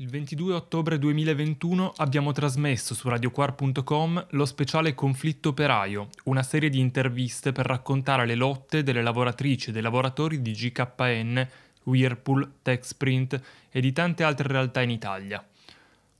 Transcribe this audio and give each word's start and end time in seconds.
Il 0.00 0.08
22 0.10 0.54
ottobre 0.54 0.96
2021 0.96 1.94
abbiamo 1.96 2.30
trasmesso 2.30 2.94
su 2.94 3.08
radioquar.com 3.08 4.26
lo 4.30 4.44
speciale 4.44 4.94
Conflitto 4.94 5.48
operaio, 5.48 6.10
una 6.26 6.44
serie 6.44 6.70
di 6.70 6.78
interviste 6.78 7.50
per 7.50 7.66
raccontare 7.66 8.24
le 8.24 8.36
lotte 8.36 8.84
delle 8.84 9.02
lavoratrici 9.02 9.70
e 9.70 9.72
dei 9.72 9.82
lavoratori 9.82 10.40
di 10.40 10.52
GKN, 10.52 11.48
Whirlpool, 11.82 12.48
Techsprint 12.62 13.40
e 13.70 13.80
di 13.80 13.90
tante 13.90 14.22
altre 14.22 14.46
realtà 14.46 14.82
in 14.82 14.90
Italia. 14.90 15.44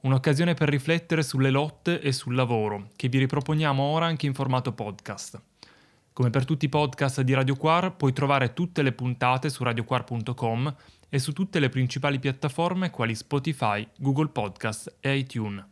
Un'occasione 0.00 0.54
per 0.54 0.70
riflettere 0.70 1.22
sulle 1.22 1.50
lotte 1.50 2.00
e 2.00 2.10
sul 2.10 2.34
lavoro, 2.34 2.88
che 2.96 3.08
vi 3.08 3.18
riproponiamo 3.18 3.80
ora 3.80 4.06
anche 4.06 4.26
in 4.26 4.34
formato 4.34 4.72
podcast. 4.72 5.40
Come 6.12 6.30
per 6.30 6.44
tutti 6.44 6.64
i 6.64 6.68
podcast 6.68 7.20
di 7.20 7.32
Radio 7.32 7.54
Quar, 7.54 7.94
puoi 7.94 8.12
trovare 8.12 8.54
tutte 8.54 8.82
le 8.82 8.90
puntate 8.90 9.48
su 9.50 9.62
radioquar.com 9.62 10.74
e 11.08 11.18
su 11.18 11.32
tutte 11.32 11.58
le 11.58 11.68
principali 11.68 12.18
piattaforme 12.18 12.90
quali 12.90 13.14
Spotify, 13.14 13.86
Google 13.98 14.28
Podcast 14.28 14.96
e 15.00 15.16
iTunes. 15.16 15.64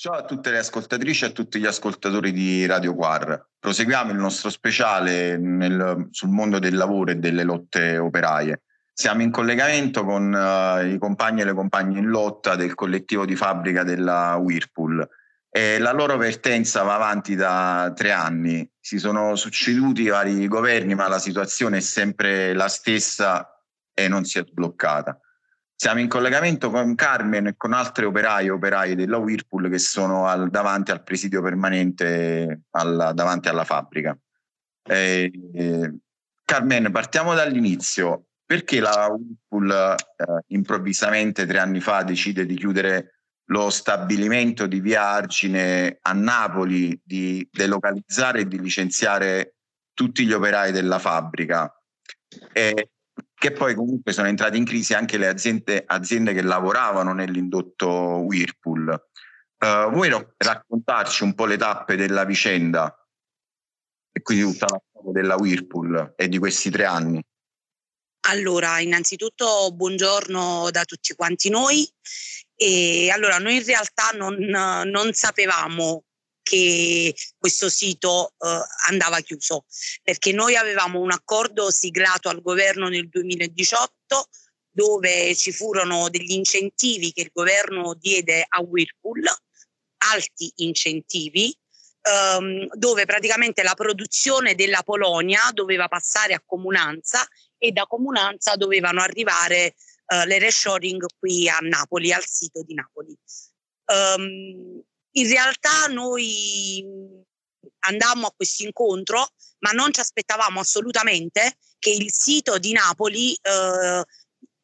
Ciao 0.00 0.14
a 0.14 0.24
tutte 0.24 0.50
le 0.50 0.58
ascoltatrici 0.58 1.24
e 1.24 1.26
a 1.28 1.30
tutti 1.30 1.58
gli 1.58 1.66
ascoltatori 1.66 2.32
di 2.32 2.64
Radio 2.64 2.94
Quar. 2.94 3.48
Proseguiamo 3.58 4.12
il 4.12 4.18
nostro 4.18 4.48
speciale 4.48 5.36
nel, 5.36 6.08
sul 6.10 6.30
mondo 6.30 6.58
del 6.58 6.74
lavoro 6.74 7.10
e 7.10 7.16
delle 7.16 7.44
lotte 7.44 7.98
operaie. 7.98 8.62
Siamo 8.94 9.20
in 9.20 9.30
collegamento 9.30 10.04
con 10.04 10.32
uh, 10.32 10.86
i 10.86 10.96
compagni 10.98 11.42
e 11.42 11.44
le 11.44 11.52
compagne 11.52 11.98
in 11.98 12.06
lotta 12.06 12.56
del 12.56 12.74
collettivo 12.74 13.26
di 13.26 13.36
fabbrica 13.36 13.82
della 13.82 14.36
Whirlpool. 14.36 15.06
E 15.52 15.78
la 15.80 15.92
loro 15.92 16.16
vertenza 16.16 16.82
va 16.82 16.94
avanti 16.94 17.34
da 17.34 17.92
tre 17.94 18.12
anni. 18.12 18.68
Si 18.78 18.98
sono 18.98 19.34
succeduti 19.34 20.06
vari 20.06 20.46
governi, 20.46 20.94
ma 20.94 21.08
la 21.08 21.18
situazione 21.18 21.78
è 21.78 21.80
sempre 21.80 22.54
la 22.54 22.68
stessa 22.68 23.60
e 23.92 24.06
non 24.06 24.24
si 24.24 24.38
è 24.38 24.44
bloccata. 24.44 25.18
Siamo 25.74 26.00
in 26.00 26.08
collegamento 26.08 26.70
con 26.70 26.94
Carmen 26.94 27.48
e 27.48 27.54
con 27.56 27.72
altri 27.72 28.04
operai 28.04 28.46
e 28.46 28.50
operaie 28.50 28.94
della 28.94 29.16
Whirlpool 29.16 29.70
che 29.70 29.78
sono 29.78 30.26
al, 30.26 30.50
davanti 30.50 30.90
al 30.90 31.02
presidio 31.02 31.42
permanente 31.42 32.62
alla, 32.70 33.12
davanti 33.12 33.48
alla 33.48 33.64
fabbrica. 33.64 34.16
Eh, 34.82 35.32
eh, 35.54 35.94
Carmen, 36.44 36.92
partiamo 36.92 37.34
dall'inizio. 37.34 38.26
Perché 38.50 38.80
la 38.80 39.06
Whirlpool 39.08 39.70
eh, 39.70 40.44
improvvisamente 40.48 41.46
tre 41.46 41.60
anni 41.60 41.80
fa 41.80 42.02
decide 42.02 42.44
di 42.44 42.56
chiudere 42.56 43.19
lo 43.50 43.70
stabilimento 43.70 44.66
di 44.66 44.80
Via 44.80 45.02
Argine 45.02 45.98
a 46.02 46.12
Napoli 46.12 46.98
di 47.02 47.46
delocalizzare 47.50 48.40
e 48.40 48.48
di 48.48 48.60
licenziare 48.60 49.56
tutti 49.92 50.24
gli 50.24 50.32
operai 50.32 50.72
della 50.72 50.98
fabbrica, 50.98 51.72
e 52.52 52.90
che 53.34 53.52
poi 53.52 53.74
comunque 53.74 54.12
sono 54.12 54.28
entrate 54.28 54.56
in 54.56 54.64
crisi 54.64 54.94
anche 54.94 55.18
le 55.18 55.26
aziende, 55.26 55.82
aziende 55.86 56.32
che 56.32 56.42
lavoravano 56.42 57.12
nell'indotto 57.12 57.88
Whirlpool. 57.88 59.08
Uh, 59.58 59.90
vuoi 59.90 60.10
raccontarci 60.36 61.22
un 61.22 61.34
po' 61.34 61.44
le 61.44 61.58
tappe 61.58 61.96
della 61.96 62.24
vicenda 62.24 62.94
e 64.10 64.22
quindi 64.22 64.44
tutta 64.44 64.66
la 64.70 64.80
storia 64.88 65.12
della 65.12 65.34
Whirlpool 65.34 66.14
e 66.16 66.28
di 66.28 66.38
questi 66.38 66.70
tre 66.70 66.84
anni? 66.84 67.22
Allora, 68.28 68.80
innanzitutto 68.80 69.70
buongiorno 69.72 70.68
da 70.70 70.84
tutti 70.84 71.14
quanti 71.14 71.50
noi. 71.50 71.86
E 72.62 73.08
allora 73.10 73.38
noi 73.38 73.56
in 73.56 73.64
realtà 73.64 74.10
non, 74.12 74.36
non 74.36 75.14
sapevamo 75.14 76.04
che 76.42 77.14
questo 77.38 77.70
sito 77.70 78.34
eh, 78.38 78.60
andava 78.88 79.18
chiuso 79.20 79.64
perché 80.02 80.32
noi 80.32 80.56
avevamo 80.56 81.00
un 81.00 81.10
accordo 81.10 81.70
siglato 81.70 82.28
al 82.28 82.42
governo 82.42 82.88
nel 82.88 83.08
2018 83.08 84.28
dove 84.70 85.34
ci 85.36 85.52
furono 85.52 86.10
degli 86.10 86.32
incentivi 86.32 87.12
che 87.12 87.22
il 87.22 87.30
governo 87.32 87.94
diede 87.94 88.44
a 88.46 88.60
Whirlpool, 88.60 89.24
alti 90.12 90.52
incentivi, 90.56 91.56
ehm, 92.02 92.66
dove 92.74 93.06
praticamente 93.06 93.62
la 93.62 93.74
produzione 93.74 94.54
della 94.54 94.82
Polonia 94.82 95.48
doveva 95.54 95.88
passare 95.88 96.34
a 96.34 96.42
comunanza 96.44 97.26
e 97.56 97.72
da 97.72 97.84
comunanza 97.86 98.56
dovevano 98.56 99.00
arrivare 99.00 99.76
uh, 100.10 100.26
le 100.26 100.38
reshoring 100.38 101.04
qui 101.18 101.48
a 101.48 101.58
Napoli, 101.60 102.12
al 102.12 102.24
sito 102.26 102.62
di 102.62 102.74
Napoli. 102.74 103.16
Um, 103.86 104.82
in 105.12 105.28
realtà 105.28 105.86
noi 105.86 106.84
andammo 107.80 108.26
a 108.26 108.32
questo 108.34 108.64
incontro, 108.64 109.28
ma 109.60 109.70
non 109.70 109.92
ci 109.92 110.00
aspettavamo 110.00 110.60
assolutamente 110.60 111.56
che 111.78 111.90
il 111.90 112.12
sito 112.12 112.58
di 112.58 112.72
Napoli 112.72 113.36
uh, 113.42 114.02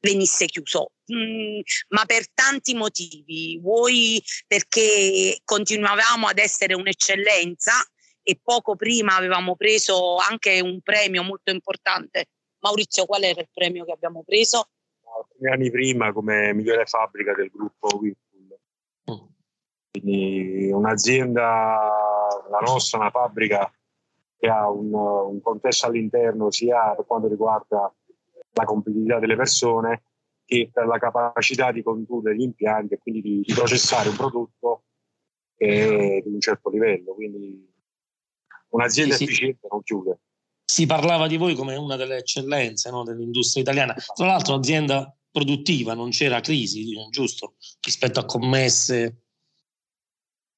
venisse 0.00 0.46
chiuso, 0.46 0.92
mm, 1.12 1.60
ma 1.88 2.04
per 2.04 2.30
tanti 2.32 2.74
motivi. 2.74 3.58
Vuoi 3.60 4.22
perché 4.46 5.40
continuavamo 5.44 6.28
ad 6.28 6.38
essere 6.38 6.74
un'eccellenza 6.74 7.72
e 8.22 8.38
poco 8.42 8.76
prima 8.76 9.16
avevamo 9.16 9.56
preso 9.56 10.16
anche 10.16 10.60
un 10.60 10.80
premio 10.80 11.22
molto 11.22 11.50
importante. 11.50 12.26
Maurizio, 12.60 13.06
qual 13.06 13.22
era 13.22 13.40
il 13.40 13.50
premio 13.52 13.84
che 13.84 13.92
abbiamo 13.92 14.24
preso? 14.24 14.70
Alcuni 15.19 15.50
anni 15.50 15.71
prima 15.71 16.12
come 16.12 16.53
migliore 16.54 16.87
fabbrica 16.87 17.34
del 17.34 17.50
gruppo 17.50 17.88
Whirlpool. 17.97 18.59
Mm. 19.10 19.27
Quindi 19.91 20.71
un'azienda, 20.72 21.91
la 22.50 22.59
nostra, 22.60 22.99
una 22.99 23.10
fabbrica 23.10 23.71
che 24.38 24.49
ha 24.49 24.71
un, 24.71 24.93
un 24.93 25.41
contesto 25.41 25.87
all'interno 25.87 26.50
sia 26.50 26.94
per 26.94 27.06
quanto 27.06 27.28
riguarda 27.28 27.93
la 28.53 28.65
competitività 28.65 29.19
delle 29.19 29.37
persone 29.37 30.03
che 30.44 30.71
per 30.72 30.87
la 30.87 30.99
capacità 30.99 31.72
di 31.72 31.82
condurre 31.82 32.37
gli 32.37 32.43
impianti 32.43 32.94
e 32.94 32.99
quindi 32.99 33.21
di, 33.21 33.41
di 33.41 33.53
processare 33.53 34.09
un 34.09 34.16
prodotto 34.16 34.84
che 35.56 36.19
è 36.19 36.22
di 36.22 36.32
un 36.32 36.41
certo 36.41 36.71
livello. 36.71 37.15
Quindi 37.15 37.75
un'azienda 38.69 39.15
sì, 39.15 39.25
efficiente 39.25 39.60
sì. 39.62 39.69
non 39.71 39.82
chiude 39.82 40.19
si 40.69 40.84
parlava 40.84 41.28
di 41.28 41.37
voi 41.37 41.54
come 41.54 41.77
una 41.77 41.94
delle 41.94 42.16
eccellenze 42.16 42.91
no, 42.91 43.04
dell'industria 43.04 43.62
italiana. 43.62 43.94
Tra 43.94 44.27
l'altro 44.27 44.54
un'azienda 44.54 45.16
produttiva, 45.31 45.94
non 45.94 46.10
c'era 46.10 46.41
crisi, 46.41 46.93
giusto? 47.09 47.54
Rispetto 47.81 48.19
a 48.19 48.25
commesse. 48.25 49.22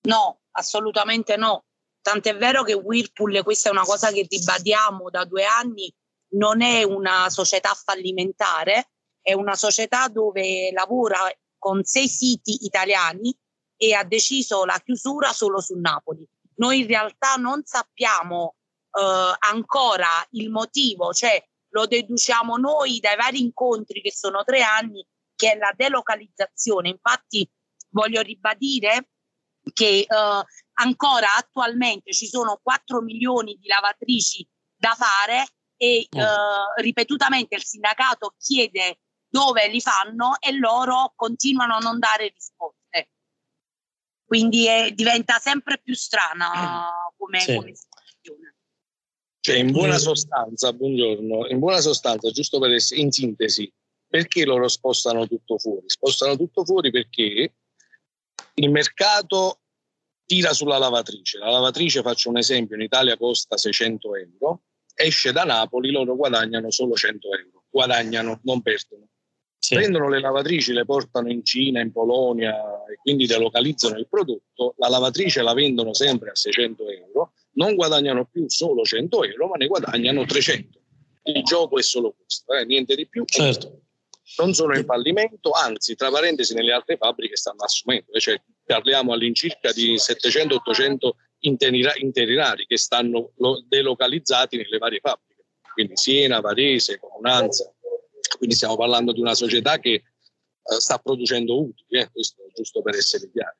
No, 0.03 0.41
assolutamente 0.53 1.37
no. 1.37 1.67
Tant'è 2.01 2.35
vero 2.37 2.63
che 2.63 2.73
Whirlpool, 2.73 3.43
questa 3.43 3.69
è 3.69 3.73
una 3.73 3.83
cosa 3.83 4.11
che 4.11 4.27
ribadiamo 4.27 5.11
da 5.11 5.27
due 5.27 5.45
anni, 5.45 5.93
non 6.31 6.63
è 6.63 6.85
una 6.85 7.29
società 7.29 7.75
fallimentare, 7.75 8.93
è 9.21 9.35
una 9.35 9.57
società 9.57 10.09
dove 10.09 10.73
lavora 10.73 11.19
con 11.59 11.85
sei 11.85 12.09
siti 12.09 12.65
italiani 12.65 13.37
e 13.77 13.93
ha 13.93 14.05
deciso 14.05 14.65
la 14.65 14.81
chiusura 14.83 15.33
solo 15.33 15.61
su 15.61 15.75
Napoli. 15.79 16.27
Noi 16.57 16.81
in 16.81 16.87
realtà 16.87 17.35
non 17.35 17.63
sappiamo 17.65 18.55
eh, 18.91 19.37
ancora 19.39 20.09
il 20.31 20.51
motivo, 20.51 21.13
cioè 21.13 21.43
lo 21.71 21.87
deduciamo 21.87 22.57
noi 22.57 22.99
dai 23.01 23.17
vari 23.17 23.41
incontri 23.41 24.01
che 24.01 24.13
sono 24.13 24.43
tre 24.45 24.63
anni, 24.63 25.07
che 25.35 25.53
è 25.53 25.57
la 25.57 25.73
delocalizzazione. 25.77 26.89
Infatti 26.89 27.49
voglio 27.91 28.21
ribadire 28.23 29.11
che 29.73 30.07
eh, 30.09 30.45
ancora 30.75 31.35
attualmente 31.37 32.13
ci 32.13 32.27
sono 32.27 32.59
4 32.63 33.01
milioni 33.01 33.59
di 33.61 33.69
lavatrici 33.69 34.47
da 34.77 34.95
fare 34.95 35.47
e 35.77 36.09
mm. 36.15 36.19
eh, 36.19 36.83
ripetutamente 36.83 37.55
il 37.55 37.65
sindacato 37.65 38.35
chiede 38.39 39.01
dove 39.29 39.69
li 39.69 39.81
fanno 39.81 40.37
e 40.41 40.53
loro 40.53 41.13
continuano 41.15 41.75
a 41.75 41.79
non 41.79 41.99
dare 41.99 42.33
risposte. 42.35 43.11
Quindi 44.25 44.67
è, 44.67 44.91
diventa 44.93 45.39
sempre 45.39 45.79
più 45.79 45.95
strana 45.95 46.51
mm. 46.51 47.17
come, 47.17 47.41
sì. 47.41 47.55
come. 47.55 47.73
Cioè, 49.49 49.57
in 49.61 49.73
buona 49.73 49.97
sostanza, 49.97 50.75
buongiorno, 50.75 51.47
in 51.49 51.59
buona 51.59 51.81
sostanza, 51.81 52.31
giusto 52.31 52.59
per 52.59 52.71
essere 52.73 53.01
in 53.01 53.11
sintesi, 53.11 53.73
perché 54.07 54.45
loro 54.45 54.69
spostano 54.69 55.27
tutto 55.27 55.57
fuori? 55.57 55.85
Spostano 55.87 56.37
tutto 56.37 56.67
fuori 56.67 56.91
perché 56.91 57.55
il 58.53 58.71
mercato 58.71 59.61
tira 60.27 60.53
sulla 60.53 60.77
lavatrice. 60.77 61.39
La 61.39 61.49
lavatrice, 61.49 62.03
faccio 62.03 62.29
un 62.29 62.37
esempio, 62.37 62.77
in 62.77 62.83
Italia 62.83 63.17
costa 63.17 63.57
600 63.57 64.17
euro, 64.17 64.65
esce 64.95 65.33
da 65.33 65.45
Napoli, 65.45 65.93
loro 65.93 66.15
guadagnano 66.15 66.71
solo 66.71 66.93
100 66.93 67.29
euro. 67.33 67.65
Guadagnano, 67.71 68.41
non 68.43 68.61
perdono. 68.61 69.09
Sì. 69.59 69.77
Prendono 69.77 70.11
le 70.11 70.21
lavatrici, 70.21 70.75
le 70.75 70.85
portano 70.85 71.31
in 71.31 71.43
Cina, 71.43 71.81
in 71.81 71.91
Polonia 71.91 72.55
e 72.85 72.97
quindi 72.97 73.25
delocalizzano 73.25 73.97
il 73.97 74.09
prodotto. 74.11 74.75
La 74.77 74.89
lavatrice 74.89 75.41
la 75.41 75.55
vendono 75.55 75.95
sempre 75.95 76.33
a 76.33 76.35
600 76.35 76.91
euro 76.91 77.33
non 77.59 77.75
guadagnano 77.75 78.25
più 78.25 78.49
solo 78.49 78.85
100 78.85 79.25
euro, 79.25 79.49
ma 79.49 79.57
ne 79.57 79.67
guadagnano 79.67 80.25
300. 80.25 80.79
Il 81.25 81.43
gioco 81.43 81.79
è 81.79 81.83
solo 81.83 82.15
questo, 82.17 82.55
eh? 82.55 82.65
niente 82.65 82.95
di 82.95 83.07
più. 83.07 83.25
Certo. 83.27 83.83
Non 84.39 84.55
sono 84.55 84.77
in 84.77 84.85
fallimento, 84.85 85.51
anzi, 85.51 85.95
tra 85.97 86.11
parentesi, 86.11 86.55
nelle 86.55 86.73
altre 86.73 86.97
fabbriche 86.97 87.37
stanno 87.37 87.65
assumendo, 87.65 88.19
cioè 88.19 88.41
parliamo 88.65 89.13
all'incirca 89.13 89.73
di 89.73 89.97
700-800 89.97 91.11
interinari 91.41 92.67
che 92.67 92.79
stanno 92.79 93.33
delocalizzati 93.67 94.57
nelle 94.57 94.79
varie 94.79 95.01
fabbriche. 95.01 95.45
quindi 95.73 95.97
Siena, 95.97 96.41
Varese, 96.41 96.99
Comunanza. 96.99 97.73
Quindi 98.37 98.55
stiamo 98.55 98.77
parlando 98.77 99.13
di 99.13 99.21
una 99.21 99.35
società 99.35 99.79
che 99.79 99.91
eh, 99.91 100.03
sta 100.63 100.99
producendo 100.99 101.61
utili, 101.61 102.01
eh, 102.01 102.11
questo 102.13 102.43
giusto 102.55 102.83
per 102.83 102.95
essere 102.95 103.31
chiari. 103.31 103.57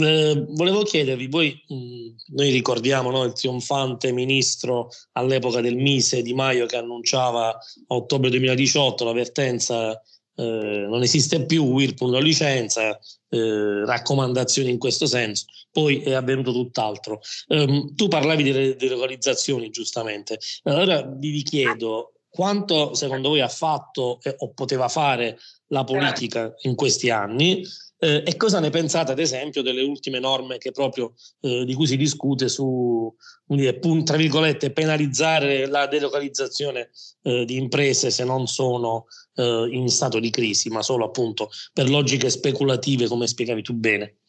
Eh, 0.00 0.46
volevo 0.48 0.82
chiedervi, 0.82 1.26
voi, 1.26 1.62
mh, 1.68 2.34
noi 2.34 2.50
ricordiamo 2.50 3.10
no, 3.10 3.24
il 3.24 3.32
trionfante 3.32 4.12
ministro 4.12 4.88
all'epoca 5.12 5.60
del 5.60 5.76
Mise 5.76 6.22
Di 6.22 6.32
Maio 6.32 6.66
che 6.66 6.76
annunciava 6.76 7.48
a 7.50 7.94
ottobre 7.94 8.30
2018 8.30 9.04
l'avvertenza 9.04 10.00
eh, 10.40 10.86
non 10.88 11.02
esiste 11.02 11.44
più, 11.44 11.64
Whirlpool 11.64 12.12
lo 12.12 12.18
licenza, 12.18 12.98
eh, 13.28 13.84
raccomandazioni 13.84 14.70
in 14.70 14.78
questo 14.78 15.04
senso, 15.06 15.44
poi 15.70 16.00
è 16.00 16.14
avvenuto 16.14 16.52
tutt'altro. 16.52 17.20
Um, 17.48 17.94
tu 17.94 18.08
parlavi 18.08 18.42
di, 18.42 18.76
di 18.76 18.88
localizzazioni 18.88 19.68
giustamente, 19.68 20.38
allora 20.62 21.02
vi 21.02 21.42
chiedo 21.42 22.12
quanto 22.30 22.94
secondo 22.94 23.28
voi 23.28 23.40
ha 23.40 23.48
fatto 23.48 24.20
o 24.38 24.52
poteva 24.52 24.88
fare 24.88 25.38
la 25.68 25.84
politica 25.84 26.54
in 26.62 26.74
questi 26.74 27.10
anni 27.10 27.62
eh, 28.02 28.22
e 28.24 28.36
cosa 28.36 28.60
ne 28.60 28.70
pensate, 28.70 29.12
ad 29.12 29.18
esempio, 29.18 29.60
delle 29.60 29.82
ultime 29.82 30.18
norme 30.18 30.56
proprio, 30.72 31.12
eh, 31.40 31.64
di 31.66 31.74
cui 31.74 31.86
si 31.86 31.98
discute 31.98 32.48
su, 32.48 33.14
dire, 33.44 33.78
tra 33.78 34.16
virgolette, 34.16 34.72
penalizzare 34.72 35.66
la 35.66 35.86
delocalizzazione 35.86 36.90
eh, 37.22 37.44
di 37.44 37.56
imprese 37.56 38.10
se 38.10 38.24
non 38.24 38.46
sono 38.46 39.04
eh, 39.34 39.68
in 39.70 39.88
stato 39.88 40.18
di 40.18 40.30
crisi, 40.30 40.70
ma 40.70 40.80
solo 40.80 41.04
appunto 41.04 41.50
per 41.74 41.90
logiche 41.90 42.30
speculative, 42.30 43.06
come 43.06 43.26
spiegavi 43.26 43.62
tu 43.62 43.74
bene? 43.74 44.20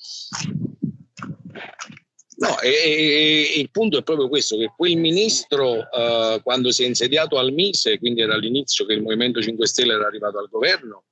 No, 2.41 2.59
e, 2.59 2.69
e, 2.69 3.59
il 3.59 3.69
punto 3.71 3.99
è 3.99 4.03
proprio 4.03 4.27
questo, 4.27 4.57
che 4.57 4.73
quel 4.75 4.97
ministro 4.97 5.75
uh, 5.75 6.41
quando 6.41 6.71
si 6.71 6.83
è 6.83 6.87
insediato 6.87 7.37
al 7.37 7.53
Mise, 7.53 7.99
quindi 7.99 8.21
era 8.21 8.33
all'inizio 8.33 8.83
che 8.85 8.93
il 8.93 9.03
Movimento 9.03 9.41
5 9.41 9.67
Stelle 9.67 9.93
era 9.93 10.07
arrivato 10.07 10.39
al 10.39 10.49
governo, 10.49 11.03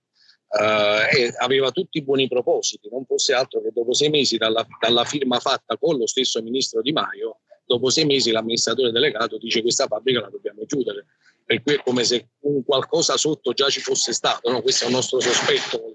eh, 0.50 1.34
aveva 1.38 1.72
tutti 1.72 2.00
i 2.00 2.04
buoni 2.04 2.28
propositi, 2.28 2.90
non 2.90 3.06
fosse 3.06 3.34
altro 3.34 3.62
che 3.62 3.69
dopo 3.72 3.94
sei 3.94 4.10
mesi 4.10 4.38
dalla, 4.38 4.66
dalla, 4.80 5.06
firma 5.06 5.40
fatta 5.40 5.78
con 5.78 5.98
lo 5.98 6.07
stesso 6.07 6.42
ministro 6.42 6.81
Di 6.81 6.92
Maio, 6.92 7.42
dopo 7.66 7.90
sei 7.90 8.06
mesi 8.06 8.31
l'amministratore 8.31 8.92
delegato 8.92 9.38
dice 9.38 9.62
questa 9.62 9.86
fabbrica 9.86 10.22
la 10.22 10.30
dobbiamo 10.30 10.66
chiudere, 10.66 11.06
per 11.46 11.62
cui 11.62 11.75
è 11.75 11.84
come 11.84 12.04
se 12.04 12.30
un 12.42 12.63
qualcosa 12.63 13.16
sotto 13.16 13.54
già 13.54 13.69
ci 13.69 13.80
fosse 13.80 14.12
stato, 14.12 14.50
no? 14.50 14.62
questo 14.62 14.86
è 14.86 14.88
un 14.88 14.94
nostro 14.94 15.19
sospetto. 15.19 15.94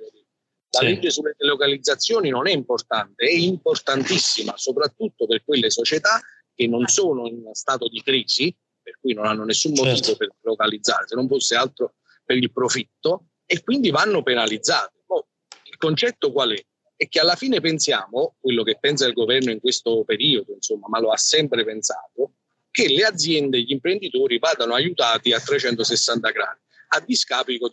La 0.70 0.80
sì. 0.80 0.86
legge 0.86 1.10
sulle 1.10 1.34
delocalizzazioni 1.36 2.30
non 2.30 2.48
è 2.48 2.52
importante, 2.52 3.24
è 3.24 3.32
importantissima 3.32 4.54
soprattutto 4.56 5.26
per 5.26 5.44
quelle 5.44 5.70
società 5.70 6.20
che 6.54 6.66
non 6.66 6.86
sono 6.86 7.26
in 7.26 7.48
stato 7.52 7.88
di 7.88 8.02
crisi, 8.02 8.54
per 8.82 8.98
cui 9.00 9.14
non 9.14 9.26
hanno 9.26 9.44
nessun 9.44 9.72
motivo 9.72 9.96
certo. 9.96 10.16
per 10.16 10.34
localizzare, 10.42 11.06
se 11.06 11.14
non 11.14 11.28
fosse 11.28 11.54
altro 11.54 11.94
per 12.24 12.36
il 12.36 12.52
profitto, 12.52 13.26
e 13.46 13.62
quindi 13.62 13.90
vanno 13.90 14.22
penalizzate. 14.22 15.02
Oh, 15.06 15.26
il 15.64 15.76
concetto 15.76 16.32
qual 16.32 16.52
è? 16.52 16.64
È 16.96 17.08
che 17.08 17.20
alla 17.20 17.34
fine 17.34 17.60
pensiamo, 17.60 18.36
quello 18.40 18.62
che 18.62 18.78
pensa 18.78 19.06
il 19.06 19.12
governo 19.12 19.50
in 19.50 19.60
questo 19.60 20.04
periodo, 20.04 20.52
insomma, 20.52 20.86
ma 20.88 21.00
lo 21.00 21.10
ha 21.10 21.16
sempre 21.16 21.64
pensato, 21.64 22.34
che 22.70 22.88
le 22.88 23.04
aziende 23.04 23.58
e 23.58 23.62
gli 23.62 23.72
imprenditori 23.72 24.38
vadano 24.38 24.74
aiutati 24.74 25.32
a 25.32 25.40
360 25.40 26.30
gradi, 26.30 26.60
a 26.88 27.00
discapito, 27.00 27.68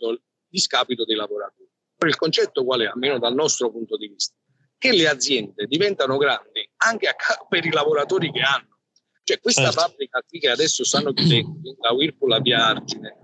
discapito 0.48 1.04
dei 1.04 1.16
lavoratori. 1.16 1.68
Però 1.96 2.10
il 2.10 2.16
concetto 2.16 2.64
qual 2.64 2.80
è, 2.80 2.86
almeno 2.86 3.18
dal 3.18 3.34
nostro 3.34 3.70
punto 3.70 3.96
di 3.96 4.08
vista? 4.08 4.34
Che 4.76 4.92
le 4.92 5.08
aziende 5.08 5.66
diventano 5.66 6.16
grandi 6.16 6.68
anche 6.78 7.08
a, 7.08 7.14
per 7.48 7.64
i 7.64 7.70
lavoratori 7.70 8.30
che 8.30 8.40
hanno. 8.40 8.78
Cioè 9.24 9.38
questa 9.40 9.70
certo. 9.70 9.80
fabbrica 9.80 10.20
qui 10.26 10.40
che 10.40 10.50
adesso 10.50 10.84
stanno 10.84 11.12
chiudendo, 11.12 11.76
la 11.80 11.92
Whirlpool 11.92 12.32
a 12.32 12.40
Via 12.40 12.66
Argine, 12.66 13.16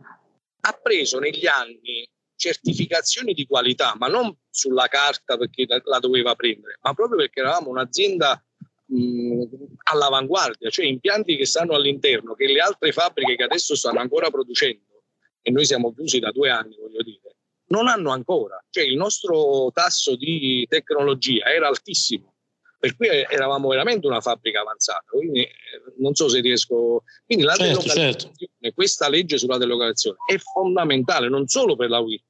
ha 0.60 0.72
preso 0.72 1.18
negli 1.18 1.46
anni 1.46 2.08
certificazioni 2.38 3.34
di 3.34 3.46
qualità, 3.46 3.94
ma 3.98 4.06
non 4.06 4.34
sulla 4.48 4.86
carta 4.86 5.36
perché 5.36 5.66
la 5.66 5.98
doveva 5.98 6.34
prendere, 6.34 6.78
ma 6.80 6.94
proprio 6.94 7.18
perché 7.18 7.40
eravamo 7.40 7.68
un'azienda 7.68 8.42
mh, 8.86 9.42
all'avanguardia, 9.90 10.70
cioè 10.70 10.86
impianti 10.86 11.36
che 11.36 11.44
stanno 11.44 11.74
all'interno, 11.74 12.34
che 12.34 12.46
le 12.46 12.60
altre 12.60 12.92
fabbriche 12.92 13.36
che 13.36 13.44
adesso 13.44 13.74
stanno 13.74 14.00
ancora 14.00 14.30
producendo, 14.30 15.02
e 15.42 15.50
noi 15.50 15.66
siamo 15.66 15.92
chiusi 15.92 16.20
da 16.20 16.30
due 16.30 16.50
anni, 16.50 16.76
voglio 16.76 17.02
dire, 17.02 17.36
non 17.68 17.88
hanno 17.88 18.10
ancora. 18.10 18.62
Cioè 18.70 18.84
il 18.84 18.96
nostro 18.96 19.70
tasso 19.72 20.16
di 20.16 20.66
tecnologia 20.68 21.46
era 21.46 21.68
altissimo, 21.68 22.34
per 22.78 22.96
cui 22.96 23.08
eravamo 23.08 23.68
veramente 23.68 24.06
una 24.06 24.20
fabbrica 24.20 24.60
avanzata. 24.60 25.04
Quindi 25.08 25.40
eh, 25.40 25.50
non 25.98 26.14
so 26.14 26.28
se 26.28 26.40
riesco. 26.40 27.02
Quindi 27.24 27.44
la 27.44 27.54
certo, 27.54 27.80
delocalizzazione, 27.80 28.36
certo. 28.36 28.74
questa 28.74 29.08
legge 29.08 29.38
sulla 29.38 29.58
delocalizzazione 29.58 30.18
è 30.30 30.38
fondamentale 30.38 31.28
non 31.28 31.46
solo 31.46 31.76
per 31.76 31.88
la 31.88 31.98
WIP, 31.98 32.22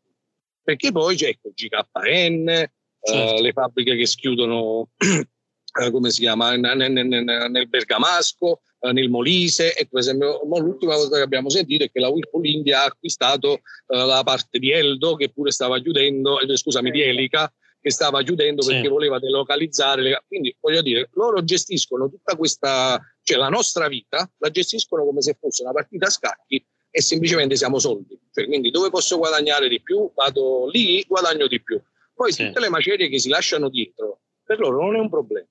perché 0.69 0.93
poi 0.93 1.17
c'è 1.17 1.29
ecco, 1.29 1.51
GKN, 1.55 2.49
eh, 2.51 2.71
certo. 3.01 3.37
eh, 3.37 3.41
le 3.41 3.53
fabbriche 3.53 3.97
che 3.97 4.05
schiudono, 4.05 4.91
eh, 5.01 5.91
come 5.91 6.11
si 6.11 6.21
chiama, 6.21 6.55
nel, 6.57 6.93
nel, 6.93 7.07
nel 7.07 7.69
Bergamasco, 7.71 8.61
eh, 8.81 8.93
nel 8.93 9.09
Molise. 9.09 9.75
E 9.75 9.89
per 9.89 10.01
esempio, 10.01 10.43
l'ultima 10.45 10.93
cosa 10.93 11.17
che 11.17 11.23
abbiamo 11.23 11.49
sentito 11.49 11.85
è 11.85 11.91
che 11.91 12.01
la 12.01 12.11
Whirlpool 12.11 12.45
India 12.45 12.83
ha 12.83 12.85
acquistato 12.85 13.55
eh, 13.55 13.97
la 13.97 14.23
parte 14.25 14.59
di 14.59 14.71
Eldo, 14.71 15.15
che 15.15 15.31
pure 15.31 15.53
stava 15.53 15.81
chiudendo, 15.81 16.39
eh, 16.39 16.55
scusami, 16.55 16.91
di 16.91 17.01
Elica, 17.01 17.51
che 17.81 17.91
stava 17.91 18.23
chiudendo 18.23 18.63
perché 18.63 18.83
sì. 18.83 18.89
voleva 18.89 19.19
delocalizzare. 19.19 20.03
Le... 20.03 20.23
Quindi 20.29 20.55
voglio 20.61 20.83
dire, 20.83 21.09
loro 21.15 21.43
gestiscono 21.45 22.11
tutta 22.11 22.37
questa, 22.37 23.01
cioè 23.23 23.39
la 23.39 23.49
nostra 23.49 23.89
vita, 23.89 24.31
la 24.37 24.51
gestiscono 24.51 25.03
come 25.07 25.23
se 25.23 25.35
fosse 25.41 25.63
una 25.63 25.73
partita 25.73 26.09
a 26.09 26.11
scacchi 26.11 26.63
e 26.91 27.03
semplicemente 27.03 27.57
siamo 27.57 27.79
soldi. 27.79 28.19
Cioè, 28.33 28.47
quindi 28.47 28.71
dove 28.71 28.91
posso 28.91 29.19
guadagnare 29.19 29.69
di 29.69 29.81
più, 29.81 30.11
vado 30.15 30.69
lì, 30.69 31.05
guadagno 31.07 31.47
di 31.47 31.63
più. 31.63 31.81
Poi 32.15 32.33
sì. 32.33 32.47
tutte 32.47 32.61
le 32.61 32.69
macerie 32.69 33.09
che 33.09 33.19
si 33.19 33.29
lasciano 33.29 33.69
dietro, 33.69 34.21
per 34.43 34.59
loro 34.59 34.83
non 34.83 34.97
è 34.97 34.99
un 34.99 35.09
problema. 35.09 35.47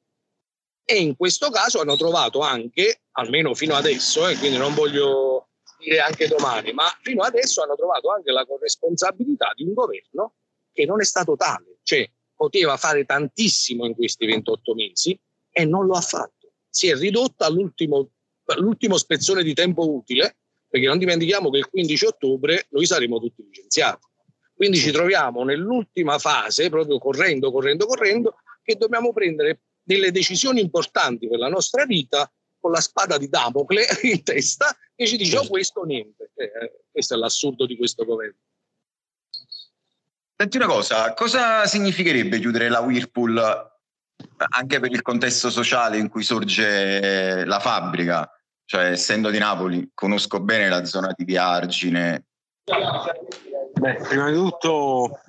E 0.83 0.97
in 0.99 1.15
questo 1.15 1.49
caso 1.49 1.81
hanno 1.81 1.97
trovato 1.97 2.39
anche, 2.39 3.01
almeno 3.11 3.53
fino 3.53 3.75
adesso, 3.75 4.27
eh, 4.27 4.35
quindi 4.37 4.57
non 4.57 4.73
voglio 4.73 5.49
dire 5.77 5.99
anche 5.99 6.27
domani, 6.27 6.73
ma 6.73 6.85
fino 7.01 7.23
adesso 7.23 7.61
hanno 7.61 7.75
trovato 7.75 8.11
anche 8.11 8.31
la 8.31 8.45
corresponsabilità 8.45 9.51
di 9.55 9.63
un 9.63 9.73
governo 9.73 10.33
che 10.71 10.85
non 10.85 11.01
è 11.01 11.03
stato 11.03 11.35
tale, 11.35 11.79
cioè 11.83 12.09
poteva 12.35 12.77
fare 12.77 13.05
tantissimo 13.05 13.85
in 13.85 13.95
questi 13.95 14.25
28 14.25 14.73
mesi 14.75 15.19
e 15.51 15.65
non 15.65 15.85
lo 15.85 15.95
ha 15.95 16.01
fatto. 16.01 16.53
Si 16.69 16.87
è 16.87 16.95
ridotta 16.95 17.45
all'ultimo, 17.45 18.11
all'ultimo 18.45 18.97
spezzone 18.97 19.43
di 19.43 19.53
tempo 19.53 19.89
utile 19.89 20.37
perché 20.77 20.87
non 20.87 20.99
dimentichiamo 20.99 21.49
che 21.49 21.57
il 21.57 21.69
15 21.69 22.05
ottobre 22.05 22.67
noi 22.69 22.85
saremo 22.85 23.19
tutti 23.19 23.43
licenziati. 23.43 24.05
Quindi 24.53 24.77
ci 24.77 24.91
troviamo 24.91 25.43
nell'ultima 25.43 26.17
fase, 26.19 26.69
proprio 26.69 26.97
correndo, 26.99 27.51
correndo, 27.51 27.85
correndo, 27.85 28.35
che 28.63 28.75
dobbiamo 28.75 29.11
prendere 29.13 29.61
delle 29.83 30.11
decisioni 30.11 30.61
importanti 30.61 31.27
per 31.27 31.39
la 31.39 31.49
nostra 31.49 31.85
vita 31.85 32.31
con 32.59 32.71
la 32.71 32.81
spada 32.81 33.17
di 33.17 33.29
Damocle 33.29 33.85
in 34.03 34.23
testa 34.23 34.75
che 34.95 35.05
ci 35.05 35.17
dice 35.17 35.37
oh, 35.37 35.47
questo 35.47 35.81
o 35.81 35.83
niente. 35.83 36.31
Eh, 36.35 36.85
questo 36.91 37.13
è 37.13 37.17
l'assurdo 37.17 37.65
di 37.65 37.77
questo 37.77 38.03
governo. 38.05 38.39
Senti 40.35 40.57
una 40.57 40.67
cosa, 40.67 41.13
cosa 41.13 41.65
significherebbe 41.65 42.39
chiudere 42.39 42.69
la 42.69 42.79
Whirlpool 42.79 43.75
anche 44.49 44.79
per 44.79 44.91
il 44.91 45.01
contesto 45.01 45.49
sociale 45.49 45.97
in 45.97 46.09
cui 46.09 46.23
sorge 46.23 47.43
la 47.45 47.59
fabbrica? 47.59 48.31
Cioè, 48.67 48.87
essendo 48.87 49.29
di 49.29 49.37
Napoli, 49.37 49.91
conosco 49.93 50.41
bene 50.41 50.67
la 50.67 50.83
zona 50.83 51.13
di 51.15 51.23
Via 51.23 51.45
Argine. 51.45 52.25
Beh, 52.65 53.95
prima 54.09 54.29
di 54.29 54.35
tutto 54.35 55.21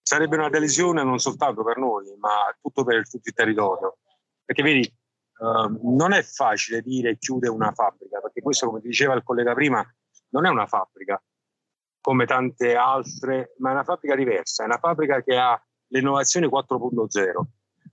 sarebbe 0.00 0.36
una 0.36 0.48
delesione 0.48 1.04
non 1.04 1.18
soltanto 1.18 1.62
per 1.62 1.76
noi, 1.76 2.16
ma 2.18 2.30
tutto 2.62 2.82
per 2.82 3.06
tutto 3.06 3.28
il 3.28 3.34
territorio. 3.34 3.98
Perché 4.42 4.62
vedi, 4.62 4.80
eh, 4.86 5.78
non 5.82 6.14
è 6.14 6.22
facile 6.22 6.80
dire 6.80 7.18
chiude 7.18 7.50
una 7.50 7.72
fabbrica, 7.72 8.20
perché 8.20 8.40
questo, 8.40 8.68
come 8.68 8.80
diceva 8.80 9.12
il 9.12 9.22
collega 9.22 9.52
prima, 9.52 9.86
non 10.30 10.46
è 10.46 10.48
una 10.48 10.66
fabbrica 10.66 11.22
come 12.00 12.24
tante 12.24 12.74
altre, 12.74 13.54
ma 13.58 13.68
è 13.68 13.72
una 13.72 13.84
fabbrica 13.84 14.16
diversa, 14.16 14.62
è 14.62 14.66
una 14.66 14.78
fabbrica 14.78 15.22
che 15.22 15.36
ha 15.36 15.62
l'innovazione 15.88 16.48
4.0. 16.48 17.42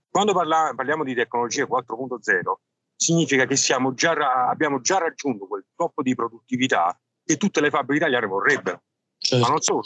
Quando 0.08 0.32
parla, 0.32 0.72
parliamo 0.74 1.04
di 1.04 1.14
tecnologie 1.14 1.66
4.0, 1.66 2.60
significa 3.00 3.46
che 3.46 3.54
già, 3.54 4.48
abbiamo 4.48 4.80
già 4.82 4.98
raggiunto 4.98 5.46
quel 5.46 5.64
troppo 5.74 6.02
di 6.02 6.14
produttività 6.14 6.94
che 7.24 7.38
tutte 7.38 7.62
le 7.62 7.70
fabbriche 7.70 8.02
italiane 8.04 8.26
vorrebbero. 8.26 8.82
Certo. 9.16 9.42
Ma 9.42 9.50
non 9.50 9.60
solo. 9.60 9.82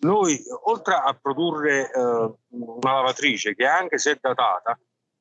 Noi, 0.00 0.38
oltre 0.64 0.94
a 0.94 1.18
produrre 1.20 1.90
eh, 1.90 2.34
una 2.48 2.92
lavatrice 2.92 3.54
che 3.54 3.66
anche 3.66 3.96
se 3.96 4.12
è 4.12 4.18
datata, 4.20 4.78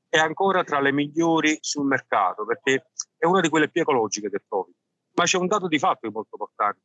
è 0.09 0.17
ancora 0.17 0.63
tra 0.63 0.81
le 0.81 0.91
migliori 0.91 1.57
sul 1.61 1.85
mercato 1.85 2.45
perché 2.45 2.87
è 3.17 3.25
una 3.25 3.41
di 3.41 3.49
quelle 3.49 3.69
più 3.69 3.81
ecologiche 3.81 4.29
che 4.29 4.43
trovi. 4.47 4.73
Ma 5.15 5.23
c'è 5.23 5.37
un 5.37 5.47
dato 5.47 5.67
di 5.67 5.79
fatto 5.79 6.09
molto 6.11 6.37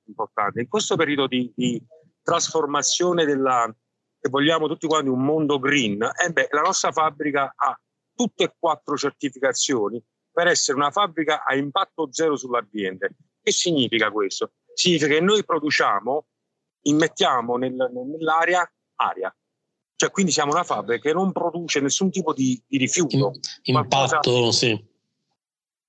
importante. 0.07 0.61
In 0.61 0.69
questo 0.69 0.95
periodo 0.95 1.27
di, 1.27 1.53
di 1.55 1.83
trasformazione 2.23 3.25
della, 3.25 3.73
se 4.21 4.29
vogliamo 4.29 4.69
tutti 4.69 4.87
quanti 4.87 5.09
un 5.09 5.25
mondo 5.25 5.59
green, 5.59 6.03
eh 6.03 6.31
beh, 6.31 6.49
la 6.51 6.61
nostra 6.61 6.93
fabbrica 6.93 7.55
ha 7.57 7.79
tutte 8.15 8.45
e 8.45 8.55
quattro 8.57 8.97
certificazioni 8.97 10.03
per 10.35 10.49
essere 10.49 10.77
una 10.77 10.91
fabbrica 10.91 11.45
a 11.45 11.55
impatto 11.55 12.09
zero 12.11 12.37
sull'ambiente. 12.37 13.15
Che 13.41 13.53
significa 13.53 14.11
questo? 14.11 14.55
Significa 14.75 15.15
che 15.15 15.21
noi 15.21 15.45
produciamo, 15.45 16.27
immettiamo 16.83 17.57
nel, 17.57 17.73
nell'aria 17.73 18.69
aria. 18.97 19.35
Cioè, 19.95 20.11
quindi 20.11 20.33
siamo 20.33 20.51
una 20.51 20.65
fabbrica 20.65 21.09
che 21.09 21.15
non 21.15 21.31
produce 21.31 21.79
nessun 21.79 22.11
tipo 22.11 22.33
di, 22.33 22.61
di 22.67 22.79
rifiuto. 22.79 23.35
Impatto, 23.63 24.21
qualcosa... 24.31 24.51
sì. 24.51 24.93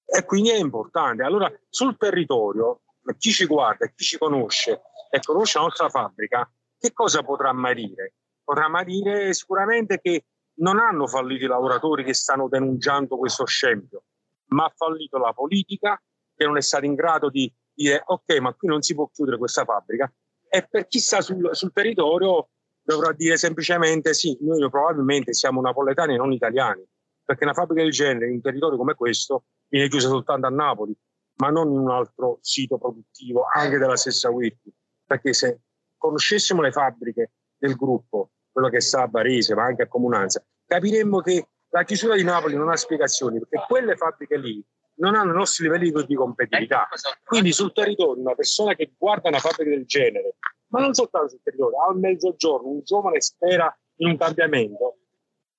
E 0.06 0.26
quindi 0.26 0.52
è 0.52 0.58
importante. 0.58 1.24
Allora, 1.24 1.52
sul 1.68 1.98
territorio, 1.98 2.82
chi 3.18 3.32
ci 3.32 3.46
guarda, 3.46 3.88
chi 3.88 4.04
ci 4.04 4.20
conosce 4.20 4.82
e 5.10 5.20
conosce 5.24 5.58
la 5.58 5.64
nostra 5.64 5.90
fabbrica, 5.90 6.48
che 6.78 6.94
cosa 6.94 7.24
potrà 7.24 7.52
mai 7.52 7.74
dire? 7.74 8.14
Potrà 8.44 8.68
mai 8.68 8.86
dire 8.86 9.34
sicuramente 9.34 10.00
che 10.00 10.26
non 10.58 10.78
hanno 10.78 11.08
fallito 11.08 11.46
i 11.46 11.48
lavoratori 11.48 12.04
che 12.04 12.14
stanno 12.14 12.48
denunciando 12.48 13.18
questo 13.18 13.46
scempio, 13.46 14.04
ma 14.48 14.66
ha 14.66 14.74
fallito 14.76 15.18
la 15.18 15.34
politica 15.34 16.02
che 16.36 16.46
non 16.46 16.58
è 16.58 16.62
stata 16.62 16.86
in 16.86 16.96
grado 16.96 17.30
di 17.30 17.52
dire 17.74 18.02
ok, 18.06 18.40
ma 18.40 18.54
qui 18.54 18.68
non 18.68 18.82
si 18.82 18.94
può 18.94 19.10
chiudere 19.14 19.38
questa 19.38 19.64
fabbrica. 19.64 20.12
E 20.48 20.68
per 20.70 20.88
chi 20.88 21.00
sta 21.00 21.22
sul, 21.22 21.50
sul 21.54 21.74
territorio 21.74 22.50
dovrà 22.82 23.12
dire 23.14 23.38
semplicemente 23.38 24.14
sì, 24.14 24.38
noi 24.42 24.70
probabilmente 24.70 25.34
siamo 25.34 25.60
napoletani 25.62 26.14
e 26.14 26.18
non 26.18 26.32
italiani, 26.32 26.86
perché 27.24 27.44
una 27.44 27.54
fabbrica 27.54 27.82
del 27.82 27.92
genere 27.92 28.28
in 28.28 28.36
un 28.36 28.42
territorio 28.42 28.78
come 28.78 28.94
questo 28.94 29.46
viene 29.68 29.90
chiusa 29.90 30.08
soltanto 30.08 30.48
a 30.48 30.52
Napoli, 30.52 30.96
ma 31.38 31.50
non 31.50 31.72
in 31.72 31.80
un 31.80 31.90
altro 31.90 32.38
sito 32.42 32.78
produttivo, 32.78 33.46
anche 33.52 33.78
della 33.78 33.98
stessa 33.98 34.30
Whirlpool, 34.30 34.74
perché 35.06 35.34
se 35.34 35.62
conoscessimo 35.98 36.62
le 36.62 36.72
fabbriche 36.72 37.32
del 37.58 37.76
gruppo, 37.76 38.32
quello 38.52 38.70
che 38.70 38.80
sta 38.80 39.02
a 39.02 39.08
Barese, 39.08 39.56
ma 39.56 39.64
anche 39.64 39.82
a 39.82 39.88
Comunanza, 39.88 40.46
capiremmo 40.66 41.20
che 41.22 41.50
la 41.76 41.84
chiusura 41.84 42.16
di 42.16 42.24
Napoli 42.24 42.56
non 42.56 42.70
ha 42.70 42.78
spiegazioni, 42.78 43.38
perché 43.40 43.66
quelle 43.68 43.98
fabbriche 43.98 44.38
lì 44.38 44.64
non 44.96 45.14
hanno 45.14 45.34
i 45.34 45.36
nostri 45.36 45.66
livelli 45.66 45.92
di 45.92 46.16
competitività. 46.16 46.88
Quindi 47.26 47.52
sul 47.52 47.74
territorio 47.74 48.22
una 48.22 48.34
persona 48.34 48.74
che 48.76 48.94
guarda 48.98 49.28
una 49.28 49.40
fabbrica 49.40 49.72
del 49.72 49.86
genere 49.86 50.36
ma 50.68 50.80
non 50.80 50.94
soltanto 50.94 51.30
sul 51.30 51.42
territorio, 51.44 51.82
al 51.84 51.98
mezzogiorno 51.98 52.68
un 52.68 52.82
giovane 52.84 53.22
spera 53.22 53.74
in 53.98 54.10
un 54.10 54.18
cambiamento, 54.18 54.98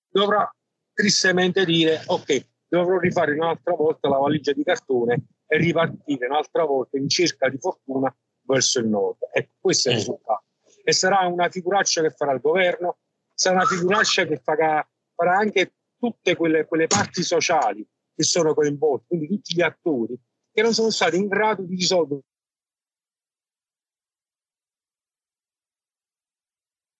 dovrà 0.08 0.50
tristemente 0.92 1.64
dire 1.64 2.02
ok, 2.06 2.46
dovrò 2.68 2.98
rifare 2.98 3.32
un'altra 3.32 3.74
volta 3.74 4.08
la 4.08 4.18
valigia 4.18 4.52
di 4.52 4.64
cartone 4.64 5.26
e 5.46 5.58
ripartire 5.58 6.26
un'altra 6.26 6.64
volta 6.64 6.98
in 6.98 7.08
cerca 7.08 7.48
di 7.48 7.58
fortuna 7.58 8.14
verso 8.42 8.80
il 8.80 8.88
nord. 8.88 9.18
Ecco, 9.32 9.52
questo 9.60 9.88
è 9.88 9.92
il 9.92 9.98
risultato. 9.98 10.44
E 10.82 10.92
sarà 10.92 11.26
una 11.26 11.48
figuraccia 11.48 12.02
che 12.02 12.10
farà 12.10 12.32
il 12.32 12.40
governo, 12.40 12.98
sarà 13.32 13.56
una 13.56 13.66
figuraccia 13.66 14.24
che 14.24 14.40
farà, 14.42 14.86
farà 15.14 15.36
anche 15.36 15.75
tutte 15.98 16.36
quelle, 16.36 16.66
quelle 16.66 16.86
parti 16.86 17.22
sociali 17.22 17.86
che 18.14 18.22
sono 18.22 18.54
coinvolte, 18.54 19.06
quindi 19.08 19.28
tutti 19.28 19.54
gli 19.54 19.62
attori 19.62 20.18
che 20.52 20.62
non 20.62 20.72
sono 20.72 20.90
stati 20.90 21.16
in 21.16 21.28
grado 21.28 21.62
di 21.62 21.74
risolvere 21.74 22.22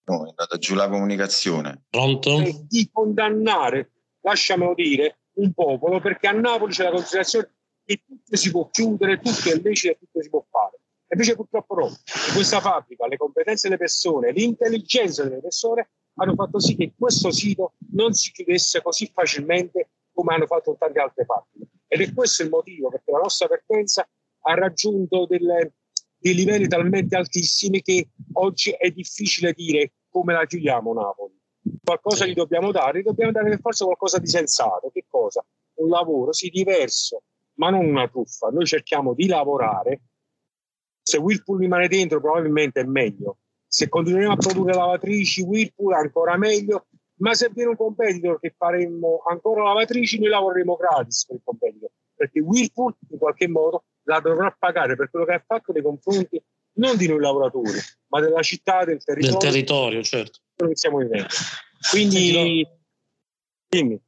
No, 0.08 0.24
è 0.24 0.28
andata 0.28 0.56
giù 0.56 0.74
la 0.74 0.88
comunicazione. 0.88 1.82
Pronto? 1.90 2.40
Di 2.68 2.88
condannare, 2.92 3.90
lasciamelo 4.20 4.72
dire, 4.74 5.18
un 5.34 5.52
popolo 5.52 6.00
perché 6.00 6.28
a 6.28 6.32
Napoli 6.32 6.72
c'è 6.72 6.84
la 6.84 6.90
considerazione 6.92 7.54
che 7.84 8.02
tutto 8.06 8.36
si 8.36 8.50
può 8.52 8.68
chiudere, 8.70 9.16
tutto 9.16 9.50
è 9.50 9.60
lecito 9.60 9.94
e 9.94 9.98
tutto 9.98 10.22
si 10.22 10.28
può 10.28 10.44
fare. 10.48 10.78
E 11.08 11.14
invece 11.14 11.34
purtroppo 11.34 11.74
no. 11.74 11.86
In 11.86 12.34
questa 12.34 12.60
fabbrica 12.60 13.06
le 13.08 13.16
competenze 13.16 13.66
delle 13.68 13.80
persone, 13.80 14.30
l'intelligenza 14.30 15.24
delle 15.24 15.40
persone 15.40 15.90
hanno 16.16 16.34
fatto 16.34 16.58
sì 16.60 16.76
che 16.76 16.92
questo 16.96 17.30
sito 17.30 17.74
non 17.92 18.12
si 18.12 18.32
chiudesse 18.32 18.82
così 18.82 19.10
facilmente 19.12 19.90
come 20.12 20.34
hanno 20.34 20.46
fatto 20.46 20.76
tante 20.78 20.98
altre 20.98 21.24
fabbriche. 21.24 21.68
Ed 21.86 22.00
è 22.00 22.12
questo 22.12 22.42
il 22.42 22.48
motivo 22.48 22.88
perché 22.88 23.12
la 23.12 23.18
nostra 23.18 23.46
vertenza 23.48 24.08
ha 24.48 24.54
raggiunto 24.54 25.26
delle, 25.26 25.74
dei 26.16 26.34
livelli 26.34 26.68
talmente 26.68 27.16
altissimi 27.16 27.82
che 27.82 28.10
oggi 28.34 28.70
è 28.70 28.90
difficile 28.90 29.52
dire 29.52 29.92
come 30.08 30.32
la 30.32 30.46
chiudiamo 30.46 30.92
Napoli. 30.92 31.34
Qualcosa 31.82 32.26
gli 32.26 32.34
dobbiamo 32.34 32.70
dare, 32.70 33.00
gli 33.00 33.04
dobbiamo 33.04 33.32
dare 33.32 33.50
per 33.50 33.60
forza 33.60 33.84
qualcosa 33.84 34.18
di 34.18 34.28
sensato. 34.28 34.90
Che 34.92 35.04
cosa? 35.08 35.44
Un 35.74 35.88
lavoro, 35.88 36.32
sì, 36.32 36.48
diverso, 36.48 37.22
ma 37.54 37.70
non 37.70 37.84
una 37.86 38.08
truffa. 38.08 38.48
Noi 38.48 38.66
cerchiamo 38.66 39.14
di 39.14 39.26
lavorare. 39.26 40.00
Se 41.02 41.18
Whirlpool 41.18 41.60
rimane 41.60 41.88
dentro, 41.88 42.20
probabilmente 42.20 42.80
è 42.80 42.84
meglio. 42.84 43.38
Se 43.76 43.90
continuiamo 43.90 44.32
a 44.32 44.36
produrre 44.36 44.72
lavatrici, 44.72 45.42
Whirlpool 45.42 45.92
ancora 45.92 46.38
meglio. 46.38 46.86
Ma 47.16 47.34
se 47.34 47.50
viene 47.52 47.68
un 47.68 47.76
competitor 47.76 48.40
che 48.40 48.54
faremo 48.56 49.22
ancora 49.28 49.64
lavatrici, 49.64 50.18
noi 50.18 50.30
lavoreremo 50.30 50.76
gratis 50.76 51.26
per 51.26 51.36
il 51.36 51.42
competitor. 51.44 51.90
Perché 52.14 52.40
Whirlpool, 52.40 52.96
in 53.10 53.18
qualche 53.18 53.46
modo, 53.48 53.84
la 54.04 54.20
dovrà 54.20 54.50
pagare 54.58 54.96
per 54.96 55.10
quello 55.10 55.26
che 55.26 55.34
ha 55.34 55.44
fatto 55.46 55.72
nei 55.72 55.82
confronti 55.82 56.42
non 56.76 56.96
di 56.96 57.06
noi 57.06 57.20
lavoratori, 57.20 57.78
ma 58.06 58.20
della 58.20 58.40
città, 58.40 58.82
del 58.84 59.04
territorio. 59.04 59.38
Del 59.38 59.50
territorio, 59.50 60.02
certo. 60.02 60.38
Stiamo 60.72 60.96
vivendo. 60.96 61.26
Quindi, 61.90 62.66
dimmi. 63.68 64.02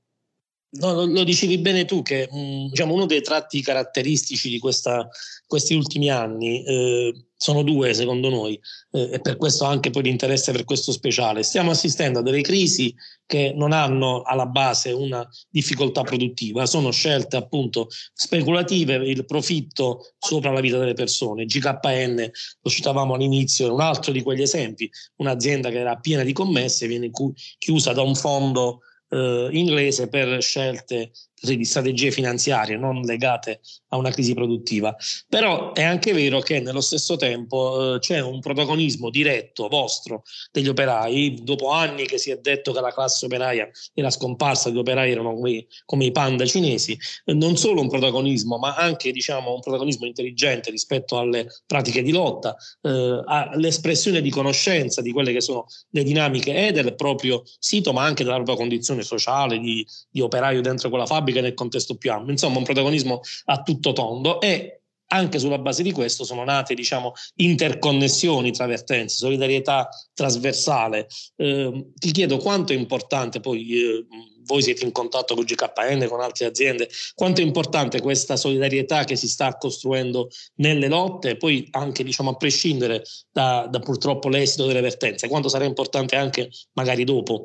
No, 0.70 0.92
lo, 0.92 1.06
lo, 1.06 1.24
dicevi 1.24 1.58
bene 1.58 1.86
tu 1.86 2.02
che 2.02 2.28
mh, 2.30 2.38
mm, 2.38 2.66
diciamo, 2.68 2.92
uno 2.92 3.06
dei 3.06 3.22
tratti 3.22 3.62
caratteristici 3.62 4.50
di 4.50 4.58
questa, 4.58 5.08
questi 5.46 5.74
ultimi 5.74 6.10
anni 6.10 6.62
eh, 6.62 7.14
sono 7.34 7.62
due 7.62 7.94
secondo 7.94 8.28
noi 8.28 8.60
eh, 8.90 9.10
e 9.12 9.20
per 9.20 9.38
questo 9.38 9.64
anche 9.64 9.88
poi 9.88 10.02
l'interesse 10.02 10.52
per 10.52 10.64
questo 10.64 10.92
speciale. 10.92 11.42
Stiamo 11.42 11.70
assistendo 11.70 12.18
a 12.18 12.22
delle 12.22 12.42
crisi 12.42 12.94
che 13.24 13.54
non 13.56 13.72
hanno 13.72 14.20
alla 14.22 14.44
base 14.44 14.92
una 14.92 15.26
difficoltà 15.48 16.02
produttiva, 16.02 16.66
sono 16.66 16.90
scelte 16.90 17.36
appunto 17.36 17.88
speculative, 18.12 18.96
il 18.96 19.24
profitto 19.24 20.12
sopra 20.18 20.50
la 20.50 20.60
vita 20.60 20.76
delle 20.76 20.94
persone. 20.94 21.46
GKN, 21.46 22.30
lo 22.60 22.70
citavamo 22.70 23.14
all'inizio, 23.14 23.68
è 23.68 23.70
un 23.70 23.80
altro 23.80 24.12
di 24.12 24.22
quegli 24.22 24.42
esempi, 24.42 24.90
un'azienda 25.16 25.70
che 25.70 25.78
era 25.78 25.96
piena 25.96 26.24
di 26.24 26.34
commesse, 26.34 26.86
viene 26.86 27.10
chiusa 27.56 27.94
da 27.94 28.02
un 28.02 28.14
fondo 28.14 28.80
eh, 29.08 29.48
inglese 29.52 30.08
per 30.08 30.42
scelte 30.42 31.10
di 31.40 31.64
strategie 31.64 32.10
finanziarie 32.10 32.76
non 32.76 33.00
legate 33.02 33.60
a 33.88 33.96
una 33.96 34.10
crisi 34.10 34.34
produttiva. 34.34 34.94
Però 35.28 35.72
è 35.72 35.82
anche 35.82 36.12
vero 36.12 36.40
che 36.40 36.60
nello 36.60 36.80
stesso 36.80 37.16
tempo 37.16 37.94
eh, 37.94 37.98
c'è 38.00 38.20
un 38.20 38.40
protagonismo 38.40 39.10
diretto 39.10 39.68
vostro 39.68 40.22
degli 40.50 40.68
operai. 40.68 41.40
Dopo 41.42 41.70
anni 41.70 42.06
che 42.06 42.18
si 42.18 42.30
è 42.30 42.38
detto 42.38 42.72
che 42.72 42.80
la 42.80 42.92
classe 42.92 43.26
operaia 43.26 43.68
era 43.94 44.10
scomparsa, 44.10 44.70
gli 44.70 44.78
operai 44.78 45.10
erano 45.10 45.34
come, 45.34 45.66
come 45.84 46.04
i 46.06 46.10
panda 46.10 46.44
cinesi, 46.44 46.98
eh, 47.24 47.34
non 47.34 47.56
solo 47.56 47.80
un 47.80 47.88
protagonismo, 47.88 48.58
ma 48.58 48.74
anche 48.74 49.12
diciamo, 49.12 49.54
un 49.54 49.60
protagonismo 49.60 50.06
intelligente 50.06 50.70
rispetto 50.70 51.18
alle 51.18 51.46
pratiche 51.66 52.02
di 52.02 52.12
lotta, 52.12 52.56
eh, 52.82 53.22
all'espressione 53.24 54.20
di 54.20 54.30
conoscenza 54.30 55.00
di 55.00 55.12
quelle 55.12 55.32
che 55.32 55.40
sono 55.40 55.66
le 55.90 56.02
dinamiche 56.02 56.66
e 56.66 56.72
del 56.72 56.94
proprio 56.94 57.42
sito, 57.58 57.92
ma 57.92 58.04
anche 58.04 58.24
della 58.24 58.36
propria 58.36 58.56
condizione 58.56 59.02
sociale 59.02 59.58
di, 59.58 59.86
di 60.10 60.20
operaio 60.20 60.60
dentro 60.60 60.88
quella 60.88 61.06
fabbrica 61.06 61.27
fabbrica 61.28 61.40
nel 61.40 61.54
contesto 61.54 61.96
più 61.96 62.10
ampio, 62.10 62.32
insomma 62.32 62.58
un 62.58 62.64
protagonismo 62.64 63.20
a 63.46 63.62
tutto 63.62 63.92
tondo 63.92 64.40
e 64.40 64.80
anche 65.10 65.38
sulla 65.38 65.58
base 65.58 65.82
di 65.82 65.92
questo 65.92 66.24
sono 66.24 66.44
nate 66.44 66.74
diciamo, 66.74 67.12
interconnessioni 67.36 68.52
tra 68.52 68.66
vertenze, 68.66 69.16
solidarietà 69.16 69.88
trasversale. 70.12 71.06
Eh, 71.36 71.86
ti 71.94 72.10
chiedo 72.10 72.36
quanto 72.36 72.74
è 72.74 72.76
importante, 72.76 73.40
poi 73.40 73.72
eh, 73.72 74.06
voi 74.42 74.62
siete 74.62 74.84
in 74.84 74.92
contatto 74.92 75.34
con 75.34 75.44
GKN, 75.44 76.06
con 76.08 76.20
altre 76.20 76.44
aziende, 76.44 76.90
quanto 77.14 77.40
è 77.40 77.44
importante 77.44 78.02
questa 78.02 78.36
solidarietà 78.36 79.04
che 79.04 79.16
si 79.16 79.28
sta 79.28 79.56
costruendo 79.56 80.28
nelle 80.56 80.88
lotte, 80.88 81.38
poi 81.38 81.66
anche 81.70 82.04
diciamo, 82.04 82.30
a 82.30 82.36
prescindere 82.36 83.02
da, 83.30 83.66
da 83.70 83.78
purtroppo 83.78 84.28
l'esito 84.28 84.66
delle 84.66 84.82
vertenze, 84.82 85.28
quanto 85.28 85.48
sarà 85.48 85.64
importante 85.64 86.16
anche 86.16 86.50
magari 86.74 87.04
dopo. 87.04 87.44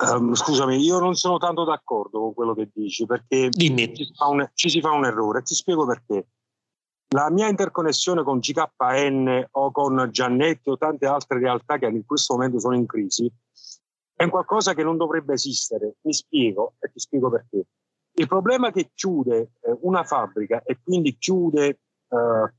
Um, 0.00 0.34
scusami, 0.34 0.76
io 0.76 1.00
non 1.00 1.16
sono 1.16 1.38
tanto 1.38 1.64
d'accordo 1.64 2.20
con 2.20 2.34
quello 2.34 2.54
che 2.54 2.70
dici 2.72 3.04
perché 3.04 3.50
ci 3.50 3.74
si, 3.74 4.12
un, 4.28 4.48
ci 4.54 4.68
si, 4.70 4.80
fa 4.80 4.92
un, 4.92 5.04
errore. 5.04 5.42
Ti 5.42 5.54
spiego 5.54 5.86
perché. 5.86 6.28
La 7.08 7.30
mia 7.30 7.48
interconnessione 7.48 8.22
con 8.22 8.38
GKN 8.38 9.48
o 9.52 9.72
con 9.72 10.08
Giannetti 10.12 10.70
o 10.70 10.76
tante 10.76 11.06
altre 11.06 11.38
realtà 11.40 11.78
che 11.78 11.86
in 11.86 12.04
questo 12.04 12.34
momento 12.34 12.60
sono 12.60 12.76
in 12.76 12.86
crisi 12.86 13.32
è 14.14 14.28
qualcosa 14.28 14.74
che 14.74 14.82
non 14.82 14.96
dovrebbe 14.96 15.34
esistere. 15.34 15.94
Mi 16.02 16.12
spiego 16.12 16.74
e 16.80 16.90
ti 16.92 16.98
spiego 16.98 17.30
perché. 17.30 17.66
Il 18.12 18.26
problema 18.26 18.70
che 18.70 18.90
chiude 18.94 19.52
eh, 19.60 19.76
una 19.82 20.04
fabbrica 20.04 20.62
e 20.64 20.78
quindi 20.82 21.16
chiude 21.18 21.66
eh, 22.08 22.52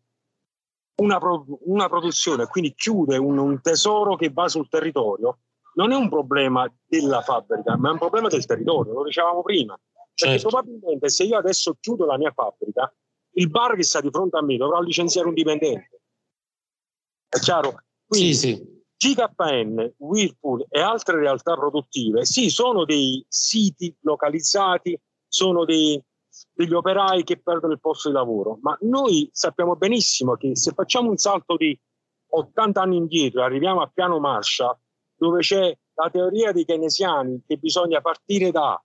una, 0.95 1.19
pro- 1.19 1.45
una, 1.65 1.89
produzione, 1.89 2.47
quindi 2.47 2.73
chiude 2.73 3.17
un, 3.17 3.37
un 3.37 3.61
tesoro 3.61 4.15
che 4.15 4.29
va 4.29 4.47
sul 4.47 4.69
territorio 4.69 5.39
non 5.75 5.91
è 5.91 5.95
un 5.95 6.09
problema 6.09 6.71
della 6.85 7.21
fabbrica, 7.21 7.77
ma 7.77 7.89
è 7.89 7.91
un 7.93 7.97
problema 7.97 8.27
del 8.27 8.45
territorio, 8.45 8.93
lo 8.93 9.03
dicevamo 9.03 9.41
prima. 9.41 9.79
Perché 10.13 10.39
certo. 10.39 10.49
probabilmente 10.49 11.09
se 11.09 11.23
io 11.23 11.37
adesso 11.37 11.77
chiudo 11.79 12.05
la 12.05 12.17
mia 12.17 12.31
fabbrica, 12.31 12.93
il 13.33 13.49
bar 13.49 13.75
che 13.75 13.83
sta 13.83 14.01
di 14.01 14.09
fronte 14.09 14.37
a 14.37 14.41
me 14.41 14.57
dovrà 14.57 14.79
licenziare 14.81 15.27
un 15.27 15.33
dipendente. 15.33 16.01
È 17.29 17.39
chiaro? 17.39 17.83
Quindi, 18.05 18.33
sì, 18.33 18.55
sì. 18.55 18.77
GKN, 18.99 19.93
Whirlpool 19.97 20.65
e 20.67 20.81
altre 20.81 21.19
realtà 21.19 21.55
produttive, 21.55 22.25
sì, 22.25 22.49
sono 22.49 22.83
dei 22.83 23.23
siti 23.29 23.95
localizzati, 24.01 24.99
sono 25.25 25.63
dei, 25.63 26.03
degli 26.51 26.73
operai 26.73 27.23
che 27.23 27.39
perdono 27.39 27.71
il 27.71 27.79
posto 27.79 28.09
di 28.09 28.15
lavoro, 28.15 28.57
ma 28.61 28.77
noi 28.81 29.29
sappiamo 29.31 29.77
benissimo 29.77 30.35
che 30.35 30.57
se 30.57 30.73
facciamo 30.73 31.09
un 31.09 31.17
salto 31.17 31.55
di 31.55 31.79
80 32.31 32.81
anni 32.81 32.97
indietro 32.97 33.39
e 33.39 33.43
arriviamo 33.45 33.81
a 33.81 33.89
piano 33.93 34.19
Marshall, 34.19 34.77
dove 35.19 35.41
c'è 35.41 35.77
la 35.95 36.09
teoria 36.09 36.53
dei 36.53 36.63
keynesiani 36.63 37.43
che 37.45 37.57
bisogna 37.57 37.99
partire 37.99 38.51
da 38.51 38.81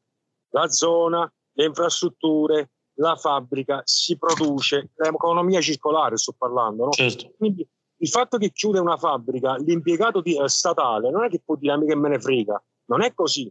la 0.50 0.68
zona, 0.68 1.32
le 1.52 1.64
infrastrutture, 1.64 2.70
la 2.94 3.16
fabbrica, 3.16 3.82
si 3.84 4.18
produce, 4.18 4.90
l'economia 4.96 5.60
circolare 5.60 6.16
sto 6.16 6.34
parlando, 6.36 6.84
no? 6.84 6.90
certo. 6.90 7.32
Quindi 7.36 7.66
il 7.98 8.08
fatto 8.08 8.36
che 8.36 8.50
chiude 8.50 8.80
una 8.80 8.96
fabbrica, 8.96 9.56
l'impiegato 9.56 10.20
di, 10.20 10.36
eh, 10.36 10.48
statale 10.48 11.10
non 11.10 11.24
è 11.24 11.28
che 11.28 11.40
può 11.44 11.56
dire 11.56 11.72
a 11.72 11.76
me 11.76 11.86
che 11.86 11.96
me 11.96 12.08
ne 12.08 12.20
frega, 12.20 12.62
non 12.86 13.02
è 13.02 13.14
così, 13.14 13.50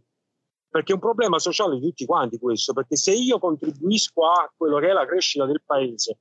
perché 0.68 0.92
è 0.92 0.94
un 0.94 1.00
problema 1.00 1.38
sociale 1.38 1.78
di 1.78 1.86
tutti 1.86 2.04
quanti 2.04 2.38
questo, 2.38 2.72
perché 2.72 2.96
se 2.96 3.12
io 3.12 3.38
contribuisco 3.38 4.26
a 4.26 4.52
quello 4.54 4.78
che 4.78 4.88
è 4.88 4.92
la 4.92 5.06
crescita 5.06 5.46
del 5.46 5.62
paese, 5.64 6.18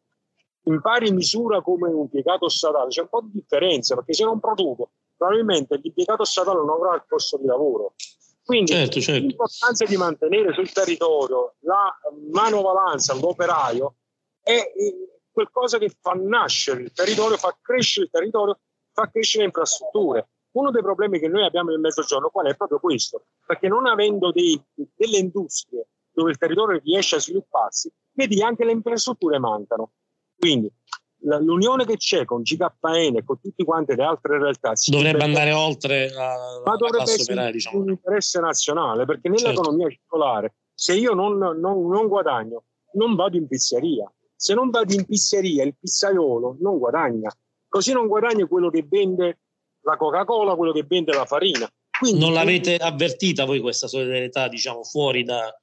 in 0.65 0.79
pari 0.79 1.11
misura 1.11 1.61
come 1.61 1.89
un 1.89 2.01
impiegato 2.01 2.47
statale, 2.47 2.87
c'è 2.87 3.01
un 3.01 3.09
po' 3.09 3.21
di 3.21 3.31
differenza, 3.33 3.95
perché 3.95 4.13
se 4.13 4.23
non 4.23 4.39
produco, 4.39 4.91
probabilmente 5.23 5.79
l'impiegato 5.81 6.25
statale 6.25 6.57
non 6.57 6.69
avrà 6.69 6.95
il 6.95 7.05
posto 7.07 7.37
di 7.37 7.45
lavoro. 7.45 7.93
Quindi 8.43 8.73
certo, 8.73 8.99
certo. 8.99 9.25
l'importanza 9.25 9.85
di 9.85 9.95
mantenere 9.95 10.53
sul 10.53 10.69
territorio 10.69 11.55
la 11.59 11.97
manovalanza, 12.31 13.13
l'operaio, 13.15 13.95
è 14.41 14.61
qualcosa 15.31 15.77
che 15.77 15.89
fa 16.01 16.11
nascere 16.11 16.81
il 16.81 16.91
territorio, 16.91 17.37
fa 17.37 17.57
crescere 17.61 18.07
il 18.07 18.11
territorio, 18.11 18.59
fa 18.91 19.09
crescere 19.09 19.43
le 19.43 19.49
infrastrutture. 19.49 20.27
Uno 20.51 20.71
dei 20.71 20.81
problemi 20.81 21.19
che 21.19 21.29
noi 21.29 21.45
abbiamo 21.45 21.69
nel 21.69 21.79
mezzogiorno 21.79 22.29
qual 22.29 22.47
è 22.47 22.55
proprio 22.55 22.79
questo, 22.79 23.27
perché 23.45 23.69
non 23.69 23.87
avendo 23.87 24.31
dei, 24.31 24.61
delle 24.73 25.17
industrie 25.17 25.87
dove 26.11 26.31
il 26.31 26.37
territorio 26.37 26.79
riesce 26.83 27.15
a 27.15 27.19
svilupparsi, 27.19 27.89
vedi 28.11 28.43
anche 28.43 28.65
le 28.65 28.73
infrastrutture 28.73 29.39
mancano. 29.39 29.93
Quindi 30.37 30.69
l'unione 31.23 31.85
che 31.85 31.97
c'è 31.97 32.25
con 32.25 32.41
GKN 32.41 33.17
e 33.17 33.23
con 33.23 33.39
tutte 33.39 33.63
quante 33.63 33.95
le 33.95 34.03
altre 34.03 34.37
realtà 34.37 34.73
dovrebbe 34.87 35.23
andare 35.23 35.53
oltre 35.53 36.09
la, 36.09 36.35
ma 36.65 36.75
dovrebbe 36.75 37.11
essere 37.11 37.51
diciamo. 37.51 37.79
un 37.79 37.89
interesse 37.89 38.39
nazionale 38.39 39.05
perché 39.05 39.29
nell'economia 39.29 39.87
certo. 39.87 40.01
circolare 40.01 40.55
se 40.73 40.95
io 40.95 41.13
non, 41.13 41.37
non, 41.37 41.59
non, 41.59 42.07
guadagno 42.07 42.65
non 42.93 43.15
vado 43.15 43.37
in 43.37 43.47
pizzeria 43.47 44.11
se 44.35 44.53
non 44.53 44.69
vado 44.69 44.93
in 44.93 45.05
pizzeria 45.05 45.63
il 45.63 45.75
pizzaiolo 45.79 46.57
non 46.59 46.77
guadagna 46.77 47.31
così 47.67 47.93
non 47.93 48.07
guadagna 48.07 48.45
quello 48.45 48.69
che 48.69 48.85
vende 48.87 49.39
la 49.81 49.95
Coca 49.95 50.25
Cola 50.25 50.55
quello 50.55 50.73
che 50.73 50.83
vende 50.85 51.13
la 51.13 51.25
farina 51.25 51.69
Quindi, 51.97 52.19
non 52.19 52.33
l'avete 52.33 52.75
avvertita 52.75 53.45
voi 53.45 53.59
questa 53.59 53.87
solidarietà 53.87 54.49
diciamo 54.49 54.83
fuori 54.83 55.23
da, 55.23 55.53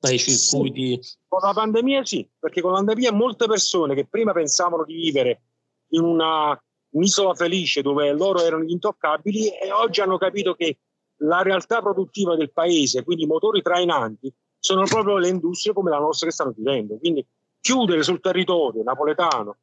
dai 0.00 0.18
circuiti. 0.18 0.98
Sì, 1.02 1.16
con 1.28 1.40
la 1.42 1.52
pandemia 1.52 2.04
sì, 2.04 2.28
perché 2.38 2.60
con 2.60 2.70
la 2.70 2.78
pandemia 2.78 3.12
molte 3.12 3.46
persone 3.46 3.94
che 3.94 4.06
prima 4.06 4.32
pensavano 4.32 4.84
di 4.84 4.94
vivere 4.94 5.42
in 5.90 6.02
una, 6.02 6.58
un'isola 6.90 7.34
felice 7.34 7.82
dove 7.82 8.10
loro 8.12 8.42
erano 8.42 8.64
intoccabili 8.64 9.48
e 9.58 9.70
oggi 9.70 10.00
hanno 10.00 10.18
capito 10.18 10.54
che 10.54 10.78
la 11.22 11.42
realtà 11.42 11.82
produttiva 11.82 12.34
del 12.34 12.50
paese, 12.50 13.04
quindi 13.04 13.24
i 13.24 13.26
motori 13.26 13.60
trainanti, 13.60 14.32
sono 14.58 14.84
proprio 14.84 15.18
le 15.18 15.28
industrie 15.28 15.74
come 15.74 15.90
la 15.90 15.98
nostra 15.98 16.26
che 16.26 16.32
stanno 16.32 16.54
chiudendo. 16.54 16.96
Quindi 16.98 17.26
chiudere 17.60 18.02
sul 18.02 18.20
territorio 18.20 18.82
napoletano 18.82 19.58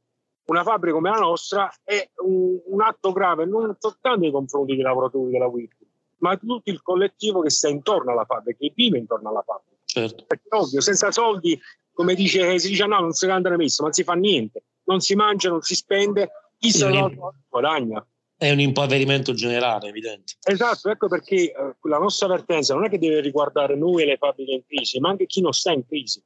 una 0.47 0.63
fabbrica 0.63 0.95
come 0.95 1.09
la 1.09 1.17
nostra 1.17 1.71
è 1.83 2.09
un, 2.23 2.59
un 2.65 2.81
atto 2.81 3.11
grave 3.11 3.45
non 3.45 3.75
soltanto 3.77 4.19
nei 4.19 4.31
confronti 4.31 4.75
dei 4.75 4.83
lavoratori 4.83 5.31
della 5.31 5.47
WIP, 5.47 5.73
ma 6.19 6.37
tutto 6.37 6.69
il 6.69 6.81
collettivo 6.81 7.41
che 7.41 7.49
sta 7.49 7.67
intorno 7.67 8.11
alla 8.11 8.25
fabbrica, 8.25 8.59
che 8.59 8.73
vive 8.75 8.97
intorno 8.97 9.29
alla 9.29 9.43
fabbrica. 9.45 9.81
Certo. 9.85 10.25
Perché 10.25 10.47
ovvio, 10.49 10.81
senza 10.81 11.11
soldi, 11.11 11.59
come 11.91 12.13
dice, 12.13 12.59
si 12.59 12.69
dice 12.69 12.85
no, 12.85 12.99
non 12.99 13.13
si 13.13 13.25
canta 13.25 13.49
messo, 13.55 13.81
ma 13.81 13.87
non 13.87 13.93
si 13.93 14.03
fa 14.03 14.13
niente, 14.13 14.63
non 14.83 14.99
si 14.99 15.15
mangia, 15.15 15.49
non 15.49 15.61
si 15.61 15.75
spende, 15.75 16.29
chi 16.57 16.71
se 16.71 16.87
lo 16.89 17.11
guadagna. 17.47 18.05
È 18.35 18.51
un 18.51 18.59
impoverimento 18.59 19.33
generale, 19.33 19.89
evidente. 19.89 20.33
Esatto, 20.43 20.91
ecco 20.91 21.07
perché 21.07 21.51
eh, 21.51 21.75
la 21.81 21.97
nostra 21.97 22.27
avvertenza 22.27 22.75
non 22.75 22.85
è 22.85 22.89
che 22.89 22.99
deve 22.99 23.19
riguardare 23.19 23.75
noi 23.75 24.03
e 24.03 24.05
le 24.05 24.17
fabbriche 24.17 24.51
in 24.51 24.65
crisi, 24.65 24.99
ma 24.99 25.09
anche 25.09 25.25
chi 25.25 25.41
non 25.41 25.53
sta 25.53 25.71
in 25.71 25.83
crisi. 25.87 26.23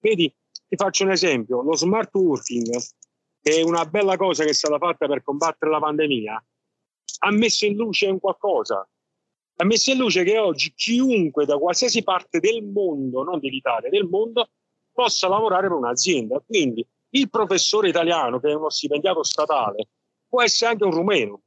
Vedi, 0.00 0.34
ti 0.66 0.76
faccio 0.76 1.04
un 1.04 1.12
esempio, 1.12 1.62
lo 1.62 1.76
smart 1.76 2.12
working, 2.12 2.76
che 3.40 3.60
è 3.60 3.62
una 3.62 3.84
bella 3.84 4.16
cosa 4.16 4.42
che 4.42 4.50
è 4.50 4.54
stata 4.54 4.78
fatta 4.78 5.06
per 5.06 5.22
combattere 5.22 5.70
la 5.70 5.78
pandemia, 5.78 6.44
ha 7.20 7.30
messo 7.30 7.66
in 7.66 7.76
luce 7.76 8.08
un 8.08 8.18
qualcosa, 8.18 8.88
ha 9.56 9.64
messo 9.64 9.92
in 9.92 9.98
luce 9.98 10.24
che 10.24 10.38
oggi 10.38 10.72
chiunque 10.74 11.44
da 11.44 11.56
qualsiasi 11.58 12.02
parte 12.02 12.40
del 12.40 12.64
mondo, 12.64 13.22
non 13.22 13.38
dell'Italia, 13.38 13.88
del 13.88 14.04
mondo, 14.04 14.48
possa 14.92 15.28
lavorare 15.28 15.68
per 15.68 15.76
un'azienda. 15.76 16.42
Quindi 16.44 16.86
il 17.10 17.30
professore 17.30 17.88
italiano, 17.88 18.40
che 18.40 18.50
è 18.50 18.54
uno 18.54 18.70
stipendiato 18.70 19.22
statale, 19.22 19.88
può 20.26 20.42
essere 20.42 20.72
anche 20.72 20.84
un 20.84 20.90
rumeno, 20.90 21.42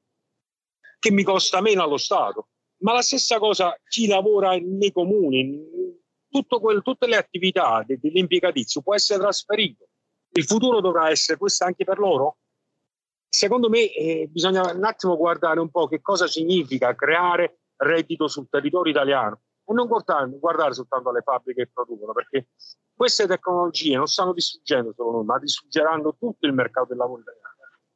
che 0.99 1.11
mi 1.11 1.23
costa 1.23 1.61
meno 1.61 1.83
allo 1.83 1.97
Stato. 1.97 2.47
Ma 2.79 2.93
la 2.93 3.01
stessa 3.01 3.39
cosa 3.39 3.77
chi 3.87 4.07
lavora 4.07 4.55
nei 4.55 4.91
comuni, 4.91 5.59
quel, 6.29 6.81
tutte 6.83 7.07
le 7.07 7.15
attività 7.15 7.83
dell'impiegatizio 7.85 8.81
può 8.81 8.93
essere 8.93 9.19
trasferito. 9.19 9.87
Il 10.31 10.45
futuro 10.45 10.79
dovrà 10.79 11.09
essere 11.09 11.37
questo 11.37 11.65
anche 11.65 11.83
per 11.83 11.97
loro? 11.97 12.37
Secondo 13.27 13.69
me 13.69 13.91
eh, 13.91 14.27
bisogna 14.29 14.71
un 14.71 14.83
attimo 14.83 15.17
guardare 15.17 15.59
un 15.59 15.69
po' 15.69 15.87
che 15.87 16.01
cosa 16.01 16.27
significa 16.27 16.95
creare 16.95 17.59
reddito 17.77 18.27
sul 18.27 18.47
territorio 18.49 18.91
italiano 18.91 19.41
e 19.65 19.73
non 19.73 19.87
guardare, 19.87 20.29
guardare 20.39 20.73
soltanto 20.73 21.09
alle 21.09 21.21
fabbriche 21.21 21.65
che 21.65 21.71
producono, 21.73 22.13
perché 22.13 22.49
queste 22.95 23.27
tecnologie 23.27 23.97
non 23.97 24.07
stanno 24.07 24.33
distruggendo 24.33 24.93
solo 24.95 25.11
noi, 25.11 25.25
ma 25.25 25.39
distruggeranno 25.39 26.15
tutto 26.17 26.45
il 26.47 26.53
mercato 26.53 26.87
del 26.87 26.97
lavoro 26.97 27.21
italiano. 27.21 27.55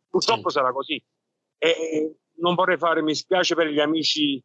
Purtroppo 0.09 0.49
sì. 0.49 0.57
sarà 0.57 0.71
così. 0.73 1.03
E 1.57 2.17
non 2.35 2.55
vorrei 2.55 2.77
fare, 2.77 3.01
mi 3.01 3.15
spiace 3.15 3.55
per 3.55 3.67
gli 3.67 3.79
amici 3.79 4.43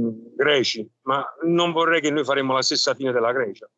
mm, 0.00 0.34
greci, 0.34 0.90
ma 1.02 1.24
non 1.44 1.72
vorrei 1.72 2.00
che 2.00 2.10
noi 2.10 2.24
faremo 2.24 2.52
la 2.52 2.62
stessa 2.62 2.94
fine 2.94 3.12
della 3.12 3.32
Grecia. 3.32 3.70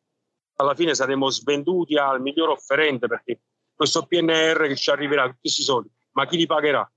Alla 0.55 0.75
fine 0.75 0.95
saremo 0.95 1.29
svenduti 1.29 1.95
al 1.95 2.21
miglior 2.21 2.49
offerente 2.49 3.07
perché 3.07 3.41
questo 3.73 4.05
PNR 4.05 4.67
che 4.67 4.75
ci 4.75 4.89
arriverà 4.89 5.25
tutti 5.25 5.39
questi 5.41 5.63
soldi, 5.63 5.89
ma 6.11 6.25
chi 6.25 6.37
li 6.37 6.45
pagherà? 6.45 6.91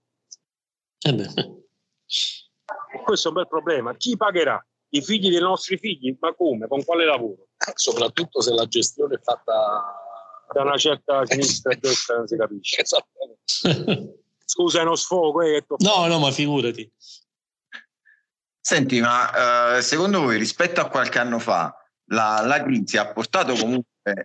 Eh 1.07 1.13
questo 3.05 3.29
è 3.29 3.31
un 3.31 3.37
bel 3.37 3.49
problema. 3.49 3.95
Chi 3.95 4.17
pagherà? 4.17 4.65
I 4.91 5.03
figli 5.03 5.31
dei 5.31 5.41
nostri 5.41 5.79
figli? 5.79 6.17
Ma 6.21 6.35
come? 6.35 6.67
Con 6.67 6.85
quale 6.85 7.05
lavoro? 7.05 7.49
Soprattutto 7.75 8.41
se 8.41 8.53
la 8.53 8.67
gestione 8.67 9.15
è 9.15 9.21
fatta 9.21 10.01
da 10.53 10.63
una 10.63 10.77
certa 10.77 11.25
sinistra 11.27 11.73
e 11.73 11.77
destra, 11.77 12.17
non 12.17 12.27
si 12.27 12.37
capisce. 12.37 12.83
Esattamente. 12.83 14.23
Scusa, 14.45 14.81
è 14.81 14.83
uno 14.83 14.95
sfogo. 14.95 15.43
Eh, 15.43 15.65
no, 15.79 16.07
no, 16.07 16.19
ma 16.19 16.31
figurati. 16.31 16.91
Senti, 18.61 19.01
ma 19.01 19.77
uh, 19.77 19.81
secondo 19.81 20.23
voi 20.23 20.39
rispetto 20.39 20.81
a 20.81 20.89
qualche 20.89 21.19
anno 21.19 21.39
fa 21.39 21.77
la, 22.07 22.43
la 22.45 22.63
crisi 22.63 22.97
ha 22.97 23.13
portato 23.13 23.55
comunque 23.55 24.25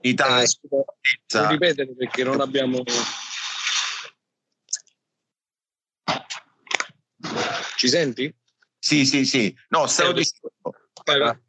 l'Italia... 0.00 0.42
Eh, 0.42 0.46
scusa, 0.46 1.48
ripetere 1.48 1.94
perché 1.96 2.22
non 2.22 2.40
abbiamo 2.40 2.82
Ci 7.76 7.88
senti? 7.88 8.34
Sì, 8.78 9.04
sì, 9.04 9.24
sì. 9.24 9.54
No, 9.68 9.86
stavo 9.86 10.10
eh, 10.10 10.14
dicendo. 10.14 11.40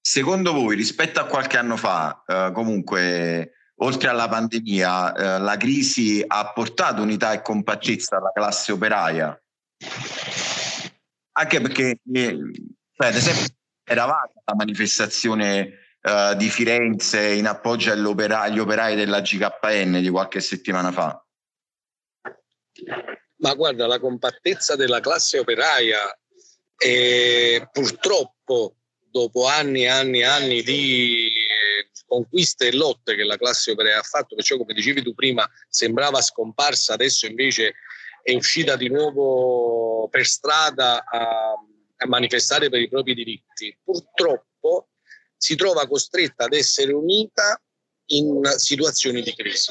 Secondo 0.00 0.52
voi, 0.52 0.76
rispetto 0.76 1.20
a 1.20 1.26
qualche 1.26 1.58
anno 1.58 1.76
fa, 1.76 2.22
eh, 2.26 2.50
comunque, 2.52 3.52
oltre 3.76 4.08
alla 4.08 4.28
pandemia, 4.28 5.14
eh, 5.14 5.38
la 5.40 5.56
crisi 5.56 6.24
ha 6.26 6.52
portato 6.52 7.02
unità 7.02 7.32
e 7.32 7.42
compattezza 7.42 8.16
alla 8.16 8.30
classe 8.32 8.72
operaia? 8.72 9.38
Anche 11.32 11.60
perché, 11.60 11.98
eh, 12.12 12.38
cioè, 12.92 13.08
ad 13.08 13.14
esempio, 13.14 13.54
eravate 13.84 14.40
alla 14.44 14.56
manifestazione 14.56 15.78
eh, 16.00 16.34
di 16.36 16.48
Firenze 16.48 17.32
in 17.32 17.46
appoggio 17.46 17.90
agli 17.92 18.58
operai 18.58 18.94
della 18.94 19.20
GKN 19.20 20.00
di 20.00 20.08
qualche 20.08 20.40
settimana 20.40 20.92
fa. 20.92 21.20
Ma 23.46 23.54
guarda, 23.54 23.86
la 23.86 24.00
compattezza 24.00 24.74
della 24.74 24.98
classe 24.98 25.38
operaia 25.38 26.00
e 26.76 27.68
purtroppo 27.70 28.78
dopo 29.08 29.46
anni 29.46 29.84
e 29.84 29.86
anni 29.86 30.18
e 30.18 30.24
anni 30.24 30.62
di 30.64 31.30
conquiste 32.08 32.66
e 32.66 32.74
lotte 32.74 33.14
che 33.14 33.22
la 33.22 33.36
classe 33.36 33.70
operaia 33.70 34.00
ha 34.00 34.02
fatto, 34.02 34.34
perciò 34.34 34.56
come 34.56 34.74
dicevi 34.74 35.00
tu 35.00 35.14
prima 35.14 35.48
sembrava 35.68 36.20
scomparsa, 36.20 36.94
adesso 36.94 37.26
invece 37.26 37.74
è 38.20 38.34
uscita 38.34 38.74
di 38.74 38.88
nuovo 38.88 40.08
per 40.08 40.26
strada 40.26 41.04
a, 41.04 41.54
a 41.98 42.06
manifestare 42.08 42.68
per 42.68 42.80
i 42.80 42.88
propri 42.88 43.14
diritti. 43.14 43.78
Purtroppo 43.80 44.88
si 45.36 45.54
trova 45.54 45.86
costretta 45.86 46.46
ad 46.46 46.52
essere 46.52 46.92
unita 46.92 47.62
in 48.06 48.42
situazioni 48.56 49.22
di 49.22 49.32
crisi 49.36 49.70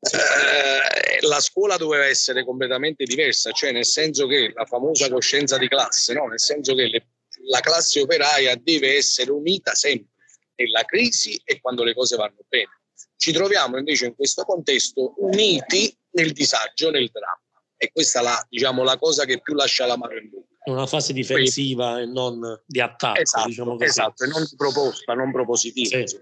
eh, 0.00 1.26
la 1.26 1.40
scuola 1.40 1.76
doveva 1.76 2.06
essere 2.06 2.44
completamente 2.44 3.04
diversa, 3.04 3.50
cioè 3.52 3.72
nel 3.72 3.86
senso 3.86 4.26
che 4.26 4.52
la 4.54 4.64
famosa 4.64 5.08
coscienza 5.08 5.58
di 5.58 5.68
classe, 5.68 6.12
no? 6.14 6.26
nel 6.26 6.40
senso 6.40 6.74
che 6.74 6.86
le, 6.86 7.06
la 7.48 7.60
classe 7.60 8.00
operaia 8.00 8.54
deve 8.56 8.96
essere 8.96 9.30
unita 9.30 9.74
sempre, 9.74 10.12
nella 10.56 10.84
crisi 10.84 11.40
e 11.44 11.60
quando 11.60 11.84
le 11.84 11.94
cose 11.94 12.16
vanno 12.16 12.44
bene. 12.48 12.80
Ci 13.16 13.32
troviamo 13.32 13.78
invece 13.78 14.06
in 14.06 14.14
questo 14.14 14.44
contesto 14.44 15.14
uniti 15.18 15.94
nel 16.10 16.32
disagio, 16.32 16.90
nel 16.90 17.10
dramma. 17.10 17.40
E 17.78 17.90
questa 17.92 18.20
è 18.20 18.22
la, 18.22 18.46
diciamo, 18.48 18.82
la 18.82 18.98
cosa 18.98 19.24
che 19.24 19.40
più 19.40 19.54
lascia 19.54 19.86
la 19.86 19.96
mano 19.96 20.18
in 20.18 20.30
bocca. 20.30 20.54
Una 20.70 20.86
fase 20.86 21.12
difensiva 21.12 21.94
Quindi, 21.94 22.10
e 22.10 22.12
non 22.12 22.62
di 22.66 22.80
attacco. 22.80 23.20
Esatto, 23.20 23.46
diciamo 23.48 23.78
esatto 23.78 24.24
e 24.24 24.26
non 24.26 24.44
di 24.44 24.56
proposta, 24.56 25.14
non 25.14 25.30
propositiva. 25.30 26.06
Sì. 26.06 26.18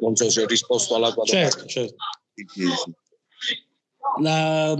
Non 0.00 0.16
so 0.16 0.30
se 0.30 0.42
ho 0.42 0.46
risposto 0.46 0.94
alla 0.94 1.12
tua 1.12 1.24
certo, 1.24 1.64
domanda. 1.64 1.72
Certo. 1.72 1.96
La, 4.20 4.76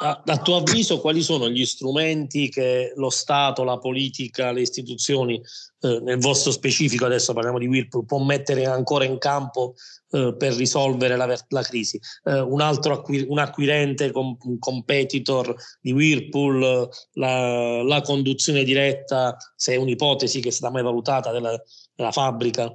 a, 0.00 0.22
a, 0.24 0.38
tuo 0.38 0.56
avviso, 0.56 1.00
quali 1.00 1.22
sono 1.22 1.48
gli 1.48 1.64
strumenti 1.64 2.48
che 2.48 2.92
lo 2.96 3.08
Stato, 3.08 3.62
la 3.62 3.78
politica, 3.78 4.50
le 4.50 4.62
istituzioni, 4.62 5.40
eh, 5.80 6.00
nel 6.00 6.18
vostro 6.18 6.50
specifico, 6.50 7.04
adesso 7.04 7.32
parliamo 7.32 7.58
di 7.58 7.68
Whirlpool, 7.68 8.04
può 8.04 8.18
mettere 8.18 8.66
ancora 8.66 9.04
in 9.04 9.18
campo 9.18 9.74
eh, 10.10 10.34
per 10.36 10.54
risolvere 10.54 11.16
la, 11.16 11.38
la 11.48 11.62
crisi? 11.62 12.00
Eh, 12.24 12.40
un 12.40 12.60
altro 12.60 12.94
acqui, 12.94 13.24
un 13.28 13.38
acquirente, 13.38 14.10
com, 14.10 14.36
un 14.42 14.58
competitor 14.58 15.54
di 15.80 15.92
Whirlpool, 15.92 16.88
la, 17.12 17.82
la, 17.82 18.00
conduzione 18.00 18.64
diretta, 18.64 19.36
se 19.54 19.74
è 19.74 19.76
un'ipotesi 19.76 20.40
che 20.40 20.48
è 20.48 20.52
stata 20.52 20.72
mai 20.72 20.82
valutata 20.82 21.30
della, 21.30 21.56
della 21.94 22.10
fabbrica? 22.10 22.72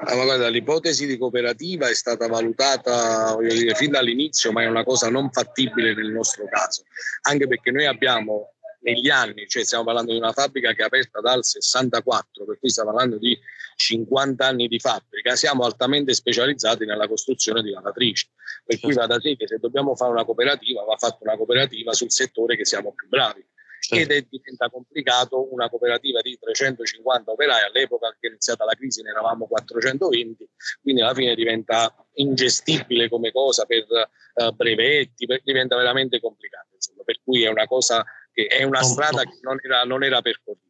Ah, 0.00 0.14
ma 0.14 0.24
guarda, 0.24 0.48
l'ipotesi 0.48 1.06
di 1.06 1.16
cooperativa 1.16 1.88
è 1.88 1.94
stata 1.94 2.26
valutata 2.26 3.36
dire, 3.40 3.74
fin 3.74 3.90
dall'inizio, 3.90 4.52
ma 4.52 4.62
è 4.62 4.66
una 4.66 4.84
cosa 4.84 5.08
non 5.08 5.30
fattibile 5.30 5.94
nel 5.94 6.10
nostro 6.10 6.46
caso, 6.46 6.84
anche 7.22 7.46
perché 7.46 7.70
noi 7.70 7.86
abbiamo 7.86 8.54
negli 8.80 9.08
anni, 9.08 9.46
cioè 9.48 9.64
stiamo 9.64 9.84
parlando 9.84 10.12
di 10.12 10.18
una 10.18 10.32
fabbrica 10.32 10.72
che 10.72 10.82
è 10.82 10.86
aperta 10.86 11.20
dal 11.20 11.44
64, 11.44 12.44
per 12.44 12.58
cui 12.58 12.68
stiamo 12.68 12.90
parlando 12.90 13.18
di 13.18 13.36
50 13.76 14.46
anni 14.46 14.68
di 14.68 14.78
fabbrica, 14.78 15.34
siamo 15.36 15.64
altamente 15.64 16.14
specializzati 16.14 16.84
nella 16.84 17.08
costruzione 17.08 17.62
di 17.62 17.70
lavatrici, 17.70 18.28
per 18.64 18.78
cui 18.80 18.92
va 18.92 19.06
da 19.06 19.18
sé 19.20 19.36
che 19.36 19.46
se 19.46 19.58
dobbiamo 19.58 19.96
fare 19.96 20.12
una 20.12 20.24
cooperativa 20.24 20.84
va 20.84 20.96
fatta 20.96 21.18
una 21.22 21.36
cooperativa 21.36 21.92
sul 21.92 22.10
settore 22.10 22.56
che 22.56 22.64
siamo 22.64 22.92
più 22.92 23.08
bravi. 23.08 23.44
Ed 23.90 24.10
è, 24.10 24.20
diventa 24.28 24.68
complicato 24.68 25.52
una 25.52 25.68
cooperativa 25.68 26.20
di 26.20 26.38
350 26.38 27.30
operai, 27.30 27.64
all'epoca 27.64 28.10
che 28.18 28.26
è 28.26 28.30
iniziata 28.30 28.64
la 28.64 28.74
crisi 28.74 29.02
ne 29.02 29.10
eravamo 29.10 29.46
420, 29.46 30.48
quindi 30.82 31.00
alla 31.00 31.14
fine 31.14 31.34
diventa 31.34 31.94
ingestibile 32.14 33.08
come 33.08 33.32
cosa 33.32 33.64
per 33.64 33.86
uh, 33.88 34.52
brevetti, 34.52 35.26
per, 35.26 35.40
diventa 35.42 35.76
veramente 35.76 36.20
complicato, 36.20 36.74
insomma, 36.74 37.02
per 37.04 37.20
cui 37.22 37.44
è 37.44 37.48
una 37.48 37.66
cosa 37.66 38.04
che 38.32 38.46
è 38.46 38.62
una 38.62 38.82
strada 38.82 39.22
che 39.22 39.38
non 39.42 39.58
era, 39.62 39.82
non 39.82 40.04
era 40.04 40.20
percorribile. 40.20 40.67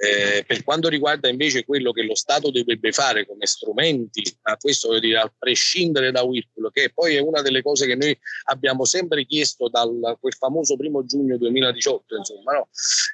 Eh, 0.00 0.44
per 0.46 0.62
quanto 0.62 0.88
riguarda 0.88 1.28
invece 1.28 1.64
quello 1.64 1.90
che 1.90 2.04
lo 2.04 2.14
Stato 2.14 2.52
dovrebbe 2.52 2.92
fare 2.92 3.26
come 3.26 3.46
strumenti, 3.46 4.22
a 4.42 4.56
questo 4.56 4.88
voglio 4.88 5.00
dire, 5.00 5.18
a 5.18 5.34
prescindere 5.36 6.12
da 6.12 6.22
Whirlpool, 6.22 6.70
che 6.70 6.92
poi 6.94 7.16
è 7.16 7.18
una 7.18 7.42
delle 7.42 7.62
cose 7.62 7.84
che 7.86 7.96
noi 7.96 8.16
abbiamo 8.44 8.84
sempre 8.84 9.26
chiesto 9.26 9.68
dal 9.68 10.16
quel 10.20 10.34
famoso 10.34 10.76
primo 10.76 11.04
giugno 11.04 11.36
2018, 11.36 12.16
insomma, 12.16 12.52
no? 12.52 12.68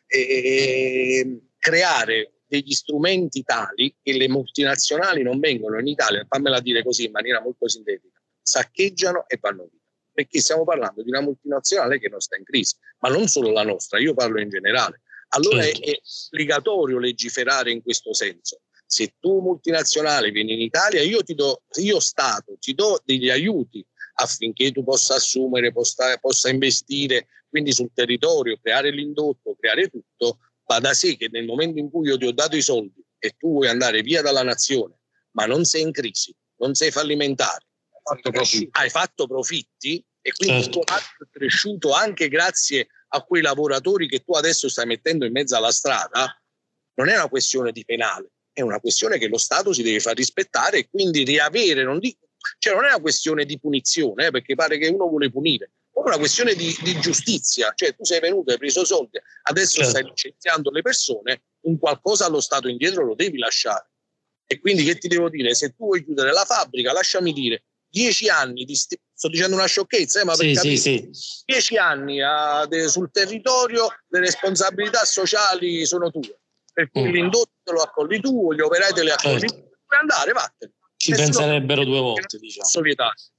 e, 0.06 1.40
creare 1.58 2.34
degli 2.46 2.72
strumenti 2.72 3.42
tali 3.42 3.96
che 4.02 4.12
le 4.12 4.28
multinazionali 4.28 5.22
non 5.22 5.40
vengono 5.40 5.78
in 5.78 5.86
Italia, 5.86 6.26
fammela 6.28 6.60
dire 6.60 6.82
così 6.82 7.06
in 7.06 7.12
maniera 7.12 7.40
molto 7.40 7.66
sintetica, 7.66 8.20
saccheggiano 8.42 9.24
e 9.26 9.38
vanno 9.40 9.68
via. 9.70 9.80
Perché 10.12 10.38
stiamo 10.40 10.64
parlando 10.64 11.02
di 11.02 11.08
una 11.08 11.22
multinazionale 11.22 11.98
che 11.98 12.10
non 12.10 12.20
sta 12.20 12.36
in 12.36 12.44
crisi, 12.44 12.76
ma 12.98 13.08
non 13.08 13.26
solo 13.26 13.50
la 13.50 13.64
nostra, 13.64 13.98
io 13.98 14.12
parlo 14.12 14.38
in 14.38 14.50
generale 14.50 15.00
allora 15.34 15.62
certo. 15.62 15.82
è, 15.82 15.90
è 15.90 16.00
obbligatorio 16.28 16.98
legiferare 16.98 17.70
in 17.70 17.82
questo 17.82 18.12
senso. 18.12 18.60
Se 18.86 19.14
tu 19.18 19.40
multinazionale 19.40 20.30
vieni 20.30 20.54
in 20.54 20.60
Italia, 20.60 21.02
io 21.02 21.22
ti 21.22 21.34
do, 21.34 21.62
io 21.80 22.00
Stato, 22.00 22.56
ti 22.58 22.74
do 22.74 23.00
degli 23.04 23.30
aiuti 23.30 23.84
affinché 24.16 24.70
tu 24.70 24.84
possa 24.84 25.14
assumere, 25.14 25.72
possa, 25.72 26.16
possa 26.18 26.48
investire, 26.48 27.26
quindi 27.48 27.72
sul 27.72 27.90
territorio, 27.92 28.58
creare 28.62 28.90
l'indotto, 28.90 29.56
creare 29.58 29.88
tutto, 29.88 30.38
va 30.66 30.78
da 30.78 30.94
sé 30.94 31.16
che 31.16 31.28
nel 31.30 31.44
momento 31.44 31.78
in 31.78 31.90
cui 31.90 32.08
io 32.08 32.16
ti 32.16 32.26
ho 32.26 32.32
dato 32.32 32.56
i 32.56 32.62
soldi 32.62 33.04
e 33.18 33.34
tu 33.36 33.52
vuoi 33.52 33.68
andare 33.68 34.02
via 34.02 34.22
dalla 34.22 34.42
nazione, 34.42 34.98
ma 35.32 35.46
non 35.46 35.64
sei 35.64 35.82
in 35.82 35.92
crisi, 35.92 36.34
non 36.58 36.74
sei 36.74 36.90
fallimentare, 36.90 37.66
hai 37.90 38.16
fatto 38.16 38.30
profitti, 38.30 38.68
hai 38.72 38.90
fatto 38.90 39.26
profitti 39.26 40.04
e 40.20 40.32
quindi 40.32 40.62
certo. 40.62 40.78
il 40.78 40.84
tuo 40.84 40.96
è 40.96 41.28
cresciuto 41.30 41.92
anche 41.92 42.28
grazie 42.28 42.88
a 43.14 43.22
quei 43.22 43.42
lavoratori 43.42 44.08
che 44.08 44.24
tu 44.24 44.32
adesso 44.32 44.68
stai 44.68 44.86
mettendo 44.86 45.24
in 45.24 45.32
mezzo 45.32 45.56
alla 45.56 45.70
strada, 45.70 46.36
non 46.94 47.08
è 47.08 47.14
una 47.14 47.28
questione 47.28 47.70
di 47.70 47.84
penale, 47.84 48.32
è 48.52 48.60
una 48.60 48.80
questione 48.80 49.18
che 49.18 49.28
lo 49.28 49.38
Stato 49.38 49.72
si 49.72 49.82
deve 49.82 50.00
far 50.00 50.16
rispettare 50.16 50.78
e 50.78 50.88
quindi 50.88 51.22
riavere, 51.22 51.84
non, 51.84 51.98
dico, 52.00 52.28
cioè 52.58 52.74
non 52.74 52.84
è 52.84 52.88
una 52.88 53.00
questione 53.00 53.44
di 53.44 53.58
punizione, 53.58 54.26
eh, 54.26 54.30
perché 54.30 54.56
pare 54.56 54.78
che 54.78 54.88
uno 54.88 55.08
vuole 55.08 55.30
punire, 55.30 55.70
è 55.92 55.98
una 56.00 56.18
questione 56.18 56.54
di, 56.54 56.76
di, 56.82 56.98
giustizia, 56.98 57.72
cioè 57.74 57.94
tu 57.94 58.04
sei 58.04 58.18
venuto, 58.18 58.50
hai 58.50 58.58
preso 58.58 58.84
soldi, 58.84 59.20
adesso 59.42 59.76
certo. 59.76 59.90
stai 59.90 60.04
licenziando 60.04 60.70
le 60.70 60.82
persone, 60.82 61.42
un 61.62 61.78
qualcosa 61.78 62.26
allo 62.26 62.40
Stato 62.40 62.68
indietro 62.68 63.04
lo 63.04 63.14
devi 63.14 63.38
lasciare. 63.38 63.90
E 64.46 64.60
quindi 64.60 64.84
che 64.84 64.98
ti 64.98 65.08
devo 65.08 65.30
dire? 65.30 65.54
Se 65.54 65.70
tu 65.70 65.84
vuoi 65.84 66.04
chiudere 66.04 66.32
la 66.32 66.44
fabbrica, 66.44 66.92
lasciami 66.92 67.32
dire, 67.32 67.64
dieci 67.88 68.28
anni 68.28 68.64
di, 68.64 68.74
sti- 68.74 69.00
sto 69.24 69.28
dicendo 69.28 69.56
una 69.56 69.66
sciocchezza, 69.66 70.20
eh, 70.20 70.24
ma 70.24 70.34
per 70.34 70.46
sì, 70.46 70.54
capire, 70.54 70.76
sì, 70.76 71.10
sì. 71.12 71.42
dieci 71.46 71.76
anni 71.76 72.22
a, 72.22 72.66
de, 72.66 72.88
sul 72.88 73.10
territorio, 73.10 73.88
le 74.08 74.20
responsabilità 74.20 75.04
sociali 75.04 75.86
sono 75.86 76.10
tue. 76.10 76.40
Per 76.72 76.90
cui 76.90 77.08
mm. 77.08 77.12
l'indotto 77.12 77.72
lo 77.72 77.80
accolli 77.80 78.20
tu, 78.20 78.52
gli 78.52 78.60
operai 78.60 78.92
te 78.92 79.02
li 79.02 79.10
accolli 79.10 79.40
certo. 79.40 79.54
tu, 79.54 79.60
puoi 79.86 80.00
andare, 80.00 80.32
vattene. 80.32 80.72
Ci 80.96 81.10
Nessuno 81.10 81.26
penserebbero 81.26 81.84
due 81.84 82.00
volte, 82.00 82.38
diciamo. 82.38 82.68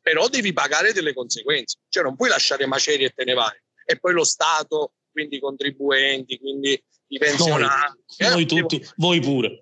Però 0.01 0.27
devi 0.27 0.53
pagare 0.53 0.93
delle 0.93 1.13
conseguenze, 1.13 1.79
cioè 1.89 2.03
non 2.03 2.15
puoi 2.15 2.29
lasciare 2.29 2.65
macerie 2.65 3.07
e 3.07 3.09
te 3.09 3.23
ne 3.23 3.33
vai. 3.33 3.55
E 3.85 3.99
poi 3.99 4.13
lo 4.13 4.23
Stato, 4.23 4.93
quindi 5.11 5.37
i 5.37 5.39
contribuenti, 5.39 6.39
quindi 6.39 6.81
i 7.07 7.17
pensionati. 7.17 7.99
Noi, 8.17 8.29
eh, 8.29 8.33
noi 8.33 8.45
tutti, 8.45 8.87
voi 8.95 9.19
pure. 9.19 9.61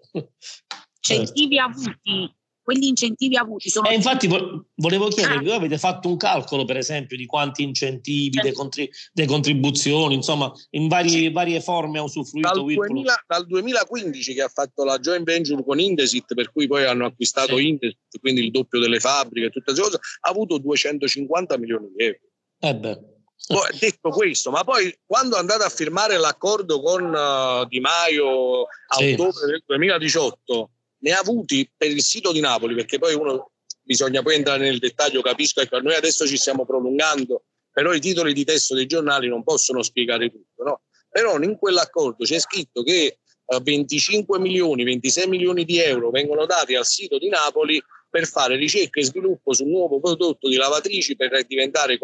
Incentivi 1.02 1.60
avuti 1.60 2.34
quegli 2.64 2.86
incentivi 2.86 3.36
avuti 3.36 3.70
sono... 3.70 3.90
Eh, 3.90 3.94
infatti 3.94 4.28
volevo 4.28 5.10
chiedervi, 5.10 5.46
voi 5.46 5.56
avete 5.56 5.78
fatto 5.78 6.08
un 6.08 6.18
calcolo 6.18 6.64
per 6.64 6.78
esempio 6.78 7.18
di 7.18 7.26
quanti 7.26 7.62
incentivi, 7.62 8.38
certo. 8.38 8.54
contri- 8.54 8.90
le 9.12 9.26
contribuzioni, 9.26 10.16
insomma, 10.16 10.52
in 10.72 10.88
vari, 10.88 11.10
sì. 11.10 11.32
varie 11.32 11.62
forme 11.62 12.00
ha 12.00 12.04
usufruito 12.04 12.48
dal, 12.54 12.64
2000, 12.64 13.24
dal 13.28 13.46
2015 13.46 14.34
che 14.34 14.42
ha 14.42 14.48
fatto 14.48 14.84
la 14.86 14.98
joint 14.98 15.26
venture 15.26 15.64
con 15.64 15.80
Indesit, 15.80 16.34
per 16.34 16.52
cui 16.52 16.68
poi 16.68 16.86
hanno 16.86 17.06
acquistato 17.06 17.58
sì. 17.58 17.68
Indesit, 17.68 18.20
quindi 18.20 18.42
il 18.42 18.52
doppio 18.52 18.80
delle 18.80 19.00
fabbriche 19.00 19.48
e 19.48 19.50
tutte 19.50 19.74
queste 19.74 19.82
cose, 19.84 20.00
ha 20.22 20.30
avuto 20.30 20.58
250 20.58 21.58
milioni 21.58 21.92
di 21.94 22.04
euro. 22.04 22.20
Eh 22.60 22.76
beh. 22.76 23.12
Poi, 23.46 23.78
detto 23.78 24.10
questo, 24.10 24.52
ma 24.52 24.64
poi 24.64 24.96
quando 25.06 25.36
andate 25.36 25.66
a 25.66 25.70
firmare 25.70 26.18
l'accordo 26.18 26.82
con 26.82 27.04
uh, 27.04 27.68
Di 27.68 27.82
Maio 27.82 28.62
a 28.62 28.96
sì. 28.96 29.12
ottobre 29.12 29.48
del 29.48 29.64
2018 29.66 30.70
ne 31.04 31.12
ha 31.12 31.20
avuti 31.20 31.70
per 31.76 31.90
il 31.90 32.02
sito 32.02 32.32
di 32.32 32.40
Napoli, 32.40 32.76
perché 32.76 32.98
poi 32.98 33.14
uno 33.14 33.52
bisogna 33.82 34.22
poi 34.22 34.36
entrare 34.36 34.64
nel 34.64 34.80
dettaglio, 34.80 35.22
capisco, 35.22 35.62
ecco, 35.62 35.80
noi 35.80 35.96
adesso 35.96 36.26
ci 36.26 36.38
stiamo 36.38 36.66
prolungando, 36.66 37.44
però 37.72 37.94
i 37.94 38.00
titoli 38.00 38.34
di 38.34 38.46
testo 38.46 38.74
dei 38.74 38.86
giornali 38.86 39.28
non 39.28 39.44
possono 39.44 39.84
spiegare 39.84 40.30
tutto, 40.30 40.64
no? 40.64 40.82
Però 41.10 41.38
in 41.40 41.58
quell'accordo 41.58 42.24
c'è 42.24 42.40
scritto 42.40 42.82
che 42.84 43.20
25 43.62 44.38
eh, 44.38 44.40
milioni, 44.40 44.84
26 44.84 45.28
milioni 45.28 45.66
di 45.66 45.80
euro 45.80 46.10
vengono 46.10 46.46
dati 46.46 46.76
al 46.76 46.86
sito 46.86 47.18
di 47.18 47.28
Napoli 47.28 47.84
per 48.10 48.26
fare 48.26 48.56
ricerca 48.56 49.00
e 49.00 49.04
sviluppo 49.04 49.54
su 49.54 49.66
un 49.66 49.72
nuovo 49.72 50.00
prodotto 50.00 50.48
di 50.48 50.56
lavatrici 50.56 51.16
per 51.16 51.46
diventare 51.46 52.00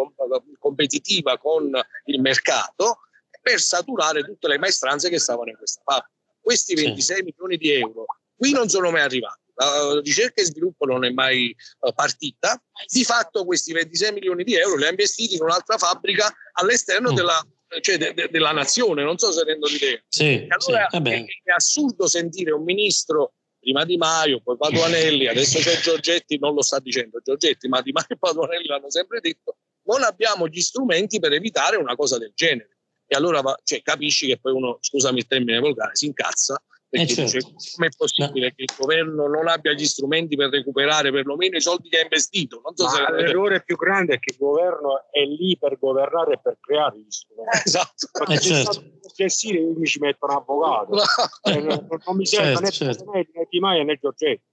competitiva 0.59 1.37
con 1.37 1.71
il 2.05 2.19
mercato 2.19 2.99
per 3.41 3.59
saturare 3.59 4.23
tutte 4.23 4.47
le 4.47 4.57
maestranze 4.57 5.09
che 5.09 5.19
stavano 5.19 5.49
in 5.49 5.57
questa 5.57 5.81
fabbrica. 5.83 6.11
Questi 6.41 6.75
26 6.75 7.15
sì. 7.15 7.23
milioni 7.23 7.57
di 7.57 7.71
euro 7.71 8.05
Qui 8.39 8.53
non 8.53 8.69
sono 8.69 8.89
mai 8.89 9.01
arrivati. 9.01 9.41
La 9.55 9.99
ricerca 10.01 10.41
e 10.41 10.45
sviluppo 10.45 10.85
non 10.85 11.03
è 11.03 11.09
mai 11.09 11.53
uh, 11.79 11.93
partita. 11.93 12.61
Di 12.87 13.03
fatto 13.03 13.43
questi 13.43 13.73
26 13.73 14.13
milioni 14.13 14.45
di 14.45 14.55
euro 14.55 14.77
li 14.77 14.85
ha 14.85 14.89
investiti 14.89 15.35
in 15.35 15.43
un'altra 15.43 15.77
fabbrica 15.77 16.33
all'esterno 16.53 17.11
mm. 17.11 17.15
della, 17.15 17.47
cioè 17.81 17.97
de, 17.97 18.13
de, 18.13 18.29
della 18.31 18.53
nazione, 18.53 19.03
non 19.03 19.17
so 19.17 19.33
se 19.33 19.43
rendo 19.43 19.67
l'idea. 19.67 20.01
Sì, 20.07 20.47
allora 20.47 20.87
sì, 20.89 20.97
è, 20.97 21.25
è, 21.43 21.51
assurdo 21.51 22.07
sentire 22.07 22.53
un 22.53 22.63
ministro, 22.63 23.33
prima 23.59 23.83
Di 23.83 23.97
Maio, 23.97 24.39
poi 24.41 24.55
Paduanelli, 24.55 25.27
adesso 25.27 25.59
c'è 25.59 25.77
Giorgetti, 25.81 26.39
non 26.39 26.53
lo 26.53 26.61
sta 26.61 26.79
dicendo 26.79 27.19
Giorgetti, 27.21 27.67
ma 27.67 27.81
Di 27.81 27.91
Maio 27.91 28.07
e 28.07 28.17
Paduanelli 28.17 28.65
l'hanno 28.65 28.89
sempre 28.89 29.19
detto, 29.19 29.57
non 29.87 30.03
abbiamo 30.03 30.47
gli 30.47 30.61
strumenti 30.61 31.19
per 31.19 31.33
evitare 31.33 31.75
una 31.75 31.95
cosa 31.97 32.17
del 32.17 32.31
genere. 32.33 32.77
E 33.05 33.15
allora 33.15 33.41
cioè, 33.63 33.81
capisci 33.81 34.27
che 34.27 34.39
poi 34.39 34.53
uno, 34.53 34.77
scusami 34.79 35.17
il 35.17 35.27
termine 35.27 35.59
volgare, 35.59 35.95
si 35.95 36.05
incazza 36.05 36.63
Perché 36.89 37.21
eh 37.21 37.27
certo. 37.27 37.53
come 37.75 37.87
è 37.87 37.89
possibile 37.95 38.47
no. 38.47 38.53
che 38.55 38.63
il 38.63 38.73
governo 38.75 39.27
non 39.27 39.47
abbia 39.47 39.73
gli 39.73 39.85
strumenti 39.85 40.35
per 40.35 40.49
recuperare 40.49 41.11
perlomeno 41.11 41.55
i 41.55 41.61
soldi 41.61 41.87
che 41.87 41.99
ha 41.99 42.01
investito? 42.01 42.61
Non 42.63 42.75
so 42.75 42.87
l'errore 43.11 43.61
più 43.61 43.75
grande 43.75 44.15
è 44.15 44.19
che 44.19 44.33
il 44.33 44.39
governo 44.39 45.03
è 45.11 45.23
lì 45.23 45.55
per 45.59 45.77
governare 45.77 46.33
e 46.33 46.39
per 46.41 46.57
creare 46.59 46.97
gli 46.97 47.09
strumenti. 47.11 47.57
Eh, 47.57 47.61
esatto. 47.63 48.07
Perché 48.11 48.33
eh, 48.33 48.37
se 48.37 48.53
certo. 48.53 48.83
gestire 49.15 49.59
mi 49.59 49.85
ci 49.85 49.99
mettono 49.99 50.33
avvocato. 50.33 50.95
No. 50.95 51.01
Eh, 51.43 51.61
non, 51.61 51.87
non, 52.05 52.15
mi 52.17 52.25
serve 52.25 52.53
certo, 52.53 52.61
né 52.61 52.71
certo. 52.71 53.11
né, 53.11 53.29
né 53.33 53.47
Di 53.47 53.59
Maia 53.59 53.83
né 53.83 53.97
Giorgetti. 54.01 54.43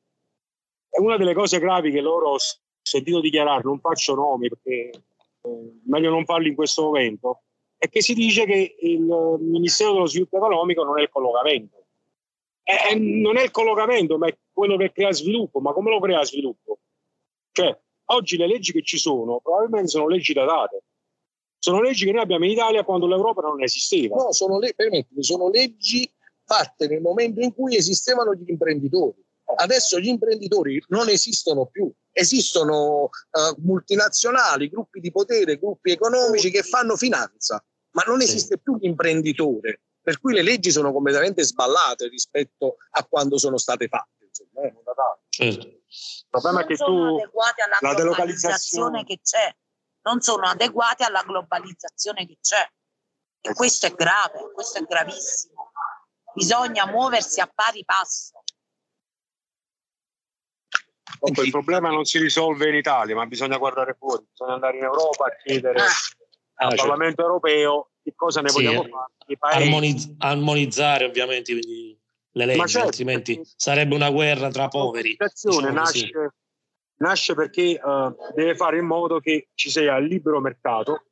È 0.90 0.98
una 0.98 1.16
delle 1.16 1.32
cose 1.32 1.58
gravi 1.58 1.90
che 1.90 2.00
loro 2.00 2.32
ho 2.32 2.36
sentito 2.82 3.20
dichiarare, 3.20 3.62
non 3.64 3.80
faccio 3.80 4.14
nomi 4.14 4.48
perché 4.48 4.90
eh, 4.90 5.80
meglio 5.86 6.10
non 6.10 6.26
farli 6.26 6.48
in 6.48 6.54
questo 6.54 6.82
momento, 6.82 7.44
è 7.78 7.88
che 7.88 8.02
si 8.02 8.12
dice 8.12 8.44
che 8.44 8.76
il 8.80 9.00
Ministero 9.40 9.94
dello 9.94 10.06
Sviluppo 10.06 10.36
Economico 10.36 10.84
non 10.84 10.98
è 10.98 11.02
il 11.02 11.08
collocamento 11.08 11.85
è, 12.66 12.94
non 12.96 13.36
è 13.36 13.44
il 13.44 13.52
collocamento, 13.52 14.18
ma 14.18 14.26
è 14.26 14.36
quello 14.52 14.76
che 14.76 14.90
crea 14.90 15.12
sviluppo. 15.12 15.60
Ma 15.60 15.72
come 15.72 15.90
lo 15.90 16.00
crea 16.00 16.24
sviluppo? 16.24 16.80
Cioè, 17.52 17.78
oggi 18.06 18.36
le 18.36 18.48
leggi 18.48 18.72
che 18.72 18.82
ci 18.82 18.98
sono 18.98 19.38
probabilmente 19.40 19.88
sono 19.88 20.08
leggi 20.08 20.32
datate. 20.32 20.82
Sono 21.58 21.80
leggi 21.80 22.04
che 22.04 22.12
noi 22.12 22.22
abbiamo 22.22 22.44
in 22.44 22.50
Italia 22.50 22.82
quando 22.82 23.06
l'Europa 23.06 23.40
non 23.42 23.62
esisteva. 23.62 24.16
No, 24.16 24.32
sono, 24.32 24.58
le, 24.58 24.74
sono 25.20 25.48
leggi 25.48 26.12
fatte 26.44 26.88
nel 26.88 27.00
momento 27.00 27.40
in 27.40 27.54
cui 27.54 27.76
esistevano 27.76 28.34
gli 28.34 28.50
imprenditori. 28.50 29.24
Adesso 29.58 30.00
gli 30.00 30.08
imprenditori 30.08 30.82
non 30.88 31.08
esistono 31.08 31.66
più, 31.66 31.90
esistono 32.10 33.04
uh, 33.04 33.62
multinazionali, 33.62 34.68
gruppi 34.68 34.98
di 34.98 35.12
potere, 35.12 35.56
gruppi 35.56 35.92
economici 35.92 36.50
che 36.50 36.62
fanno 36.62 36.96
finanza, 36.96 37.64
ma 37.92 38.02
non 38.08 38.22
esiste 38.22 38.58
più 38.58 38.76
l'imprenditore 38.76 39.82
per 40.06 40.20
cui 40.20 40.34
le 40.34 40.42
leggi 40.42 40.70
sono 40.70 40.92
completamente 40.92 41.42
sballate 41.42 42.06
rispetto 42.06 42.76
a 42.90 43.04
quando 43.04 43.38
sono 43.38 43.56
state 43.58 43.88
fatte. 43.88 44.26
Insomma, 44.26 44.62
eh, 44.62 44.72
certo. 45.30 45.66
Il 45.66 46.26
problema 46.30 46.60
è 46.60 46.64
che 46.64 46.76
tu 46.76 47.18
la 47.80 47.94
delocalizzazione 47.94 49.02
che 49.02 49.18
c'è, 49.20 49.52
non 50.02 50.20
sono 50.20 50.46
adeguate 50.46 51.02
alla 51.02 51.24
globalizzazione 51.24 52.24
che 52.24 52.38
c'è. 52.40 52.64
E 53.40 53.52
questo 53.52 53.86
è 53.86 53.94
grave, 53.94 54.52
questo 54.54 54.78
è 54.78 54.82
gravissimo. 54.82 55.72
Bisogna 56.34 56.86
muoversi 56.86 57.40
a 57.40 57.50
pari 57.52 57.84
passo. 57.84 58.44
Comunque, 61.18 61.46
il 61.46 61.50
problema 61.50 61.90
non 61.90 62.04
si 62.04 62.20
risolve 62.20 62.68
in 62.68 62.76
Italia, 62.76 63.16
ma 63.16 63.26
bisogna 63.26 63.58
guardare 63.58 63.96
fuori, 63.98 64.24
bisogna 64.30 64.54
andare 64.54 64.76
in 64.76 64.84
Europa 64.84 65.24
a 65.24 65.34
chiedere 65.34 65.80
ah. 65.80 65.84
al 65.84 66.68
certo. 66.68 66.76
Parlamento 66.76 67.22
europeo 67.22 67.90
che 68.06 68.14
cosa 68.14 68.40
ne 68.40 68.50
sì, 68.50 68.62
vogliamo 68.62 68.84
eh, 69.26 69.36
fare. 69.36 69.64
Armoniz- 69.64 70.14
armonizzare 70.18 71.06
ovviamente 71.06 71.52
le 71.54 72.46
leggi, 72.46 72.68
certo, 72.68 72.86
altrimenti 72.86 73.40
sarebbe 73.56 73.96
una 73.96 74.10
guerra 74.10 74.48
tra 74.48 74.68
poveri. 74.68 75.16
Diciamo 75.16 75.72
nasce, 75.72 76.10
nasce, 76.98 77.34
perché 77.34 77.80
uh, 77.82 78.14
deve 78.32 78.54
fare 78.54 78.78
in 78.78 78.86
modo 78.86 79.18
che 79.18 79.48
ci 79.54 79.70
sia 79.70 79.96
il 79.96 80.06
libero 80.06 80.40
mercato, 80.40 81.06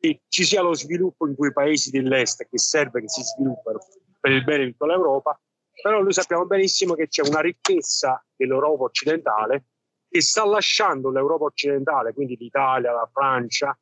che 0.00 0.22
ci 0.26 0.42
sia 0.42 0.60
lo 0.60 0.74
sviluppo 0.74 1.28
in 1.28 1.36
quei 1.36 1.52
paesi 1.52 1.90
dell'est 1.90 2.48
che 2.50 2.58
serve 2.58 3.00
che 3.00 3.08
si 3.08 3.22
sviluppano 3.22 3.78
per 4.18 4.32
il 4.32 4.42
bene 4.42 4.64
di 4.64 4.70
tutta 4.72 4.86
l'Europa, 4.86 5.40
però 5.80 6.02
noi 6.02 6.12
sappiamo 6.12 6.46
benissimo 6.46 6.94
che 6.94 7.06
c'è 7.06 7.22
una 7.24 7.40
ricchezza 7.40 8.24
dell'Europa 8.34 8.82
occidentale 8.84 9.66
che 10.08 10.20
sta 10.20 10.44
lasciando 10.44 11.10
l'Europa 11.10 11.44
occidentale, 11.44 12.12
quindi 12.12 12.36
l'Italia, 12.36 12.90
la 12.90 13.08
Francia, 13.12 13.78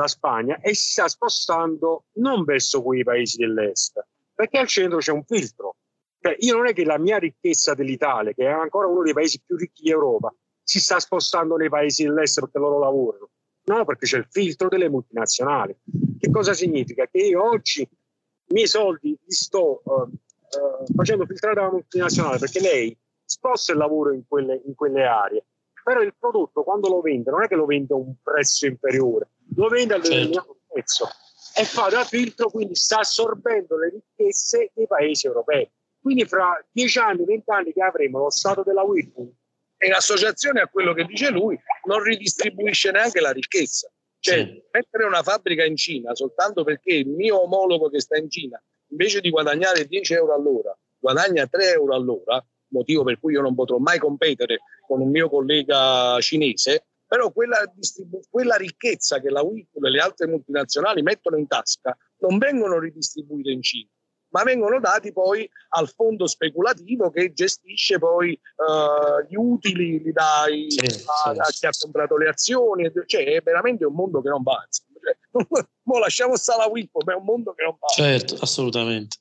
la 0.00 0.06
Spagna 0.06 0.60
e 0.60 0.74
si 0.74 0.92
sta 0.92 1.08
spostando 1.08 2.04
non 2.14 2.44
verso 2.44 2.82
quei 2.82 3.02
paesi 3.02 3.36
dell'est, 3.36 4.04
perché 4.34 4.58
al 4.58 4.68
centro 4.68 4.98
c'è 4.98 5.12
un 5.12 5.24
filtro. 5.24 5.76
Cioè, 6.20 6.36
io 6.40 6.56
non 6.56 6.66
è 6.66 6.72
che 6.72 6.84
la 6.84 6.98
mia 6.98 7.18
ricchezza 7.18 7.74
dell'Italia, 7.74 8.32
che 8.32 8.44
è 8.44 8.50
ancora 8.50 8.86
uno 8.88 9.02
dei 9.02 9.12
paesi 9.12 9.40
più 9.44 9.56
ricchi 9.56 9.82
d'Europa, 9.84 10.34
si 10.62 10.80
sta 10.80 10.98
spostando 10.98 11.56
nei 11.56 11.68
paesi 11.68 12.04
dell'est 12.04 12.40
perché 12.40 12.58
loro 12.58 12.78
lavorano. 12.78 13.30
No, 13.64 13.84
perché 13.84 14.06
c'è 14.06 14.18
il 14.18 14.26
filtro 14.28 14.68
delle 14.68 14.88
multinazionali. 14.88 15.76
Che 16.18 16.30
cosa 16.30 16.54
significa? 16.54 17.06
Che 17.06 17.18
io 17.18 17.42
oggi 17.42 17.82
i 17.82 18.54
miei 18.54 18.66
soldi 18.66 19.10
li 19.10 19.32
sto 19.32 19.82
uh, 19.84 19.92
uh, 19.92 20.94
facendo 20.94 21.26
filtrare 21.26 21.54
dalla 21.54 21.70
multinazionale 21.70 22.38
perché 22.38 22.60
lei 22.60 22.96
sposta 23.24 23.72
il 23.72 23.78
lavoro 23.78 24.12
in 24.12 24.26
quelle, 24.26 24.62
in 24.64 24.74
quelle 24.74 25.04
aree, 25.04 25.44
però 25.84 26.00
il 26.00 26.14
prodotto 26.18 26.62
quando 26.62 26.88
lo 26.88 27.00
vende 27.00 27.30
non 27.30 27.42
è 27.42 27.46
che 27.46 27.56
lo 27.56 27.66
vende 27.66 27.92
a 27.92 27.96
un 27.98 28.14
prezzo 28.22 28.66
inferiore, 28.66 29.28
lo 29.54 29.68
vende 29.68 29.94
al 29.94 30.02
certo. 30.02 30.58
prezzo 30.66 31.08
e 31.54 31.64
fa 31.64 31.88
da 31.88 32.04
filtro, 32.04 32.50
quindi 32.50 32.74
sta 32.74 32.98
assorbendo 32.98 33.76
le 33.78 33.90
ricchezze 33.90 34.70
dei 34.74 34.86
paesi 34.86 35.26
europei. 35.26 35.68
Quindi 36.00 36.24
fra 36.24 36.64
dieci 36.70 36.98
anni, 36.98 37.24
vent'anni 37.24 37.72
che 37.72 37.82
avremo 37.82 38.18
lo 38.18 38.30
stato 38.30 38.62
della 38.62 38.82
Whirlpool 38.82 39.32
e 39.76 39.88
l'associazione 39.88 40.60
a 40.60 40.68
quello 40.68 40.92
che 40.92 41.04
dice 41.04 41.30
lui 41.30 41.58
non 41.86 42.02
ridistribuisce 42.02 42.90
neanche 42.90 43.20
la 43.20 43.30
ricchezza. 43.30 43.90
Cioè, 44.20 44.36
sì. 44.36 44.62
mettere 44.72 45.04
una 45.04 45.22
fabbrica 45.22 45.64
in 45.64 45.76
Cina 45.76 46.14
soltanto 46.14 46.64
perché 46.64 46.92
il 46.94 47.08
mio 47.08 47.42
omologo 47.42 47.88
che 47.88 48.00
sta 48.00 48.16
in 48.16 48.28
Cina, 48.28 48.60
invece 48.90 49.20
di 49.20 49.30
guadagnare 49.30 49.86
10 49.86 50.14
euro 50.14 50.34
all'ora, 50.34 50.76
guadagna 50.98 51.46
3 51.46 51.72
euro 51.72 51.94
all'ora, 51.94 52.44
motivo 52.70 53.04
per 53.04 53.18
cui 53.20 53.34
io 53.34 53.40
non 53.40 53.54
potrò 53.54 53.78
mai 53.78 53.98
competere 53.98 54.60
con 54.86 55.00
un 55.00 55.10
mio 55.10 55.28
collega 55.28 56.20
cinese, 56.20 56.87
però 57.08 57.32
quella, 57.32 57.64
distribu- 57.74 58.28
quella 58.28 58.56
ricchezza 58.56 59.20
che 59.20 59.30
la 59.30 59.42
Whirlpool 59.42 59.86
e 59.86 59.90
le 59.90 60.00
altre 60.00 60.26
multinazionali 60.26 61.02
mettono 61.02 61.38
in 61.38 61.46
tasca 61.46 61.96
non 62.18 62.36
vengono 62.36 62.78
ridistribuite 62.78 63.50
in 63.50 63.62
Cina, 63.62 63.88
ma 64.30 64.42
vengono 64.42 64.78
dati 64.78 65.10
poi 65.10 65.48
al 65.70 65.88
fondo 65.88 66.26
speculativo 66.26 67.10
che 67.10 67.32
gestisce 67.32 67.98
poi 67.98 68.38
uh, 68.56 69.26
gli 69.26 69.36
utili, 69.36 70.02
li 70.02 70.12
dai 70.12 70.70
sì, 70.70 70.84
a, 70.84 70.88
sì. 70.90 71.38
a, 71.40 71.44
chi 71.44 71.66
ha 71.66 71.70
comprato 71.78 72.18
le 72.18 72.28
azioni, 72.28 72.92
cioè 73.06 73.24
è 73.24 73.40
veramente 73.40 73.86
un 73.86 73.94
mondo 73.94 74.20
che 74.20 74.28
non 74.28 74.42
va. 74.42 74.66
Cioè, 74.68 75.16
mo 75.84 75.98
lasciamo 75.98 76.36
stare 76.36 76.60
la 76.60 76.68
Whirlpool, 76.68 77.04
ma 77.06 77.12
è 77.14 77.16
un 77.16 77.24
mondo 77.24 77.54
che 77.54 77.64
non 77.64 77.76
va. 77.78 77.86
Certo, 77.88 78.36
assolutamente. 78.40 79.16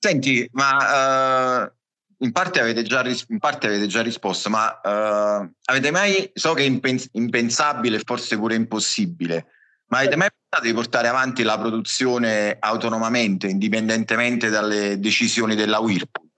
Senti, 0.00 0.48
ma 0.52 1.66
uh, 1.66 1.77
in 2.20 2.32
parte 2.32 2.60
avete 2.60 2.82
già, 2.82 3.04
in 3.28 3.38
parte 3.38 3.66
avete 3.68 3.86
già 3.86 4.02
risposto, 4.02 4.50
ma 4.50 4.80
uh, 4.82 5.50
avete 5.64 5.90
mai, 5.90 6.30
so 6.34 6.52
che 6.54 6.62
è 6.62 6.66
impens- 6.66 7.08
impensabile, 7.12 8.00
forse 8.00 8.36
pure 8.36 8.56
impossibile, 8.56 9.46
ma 9.86 9.98
avete 9.98 10.16
mai 10.16 10.28
pensato 10.28 10.68
di 10.68 10.74
portare 10.74 11.08
avanti 11.08 11.42
la 11.42 11.58
produzione 11.58 12.56
autonomamente, 12.58 13.46
indipendentemente 13.48 14.48
dalle 14.48 14.98
decisioni 14.98 15.54
della 15.54 15.78
Whirlpool? 15.78 16.28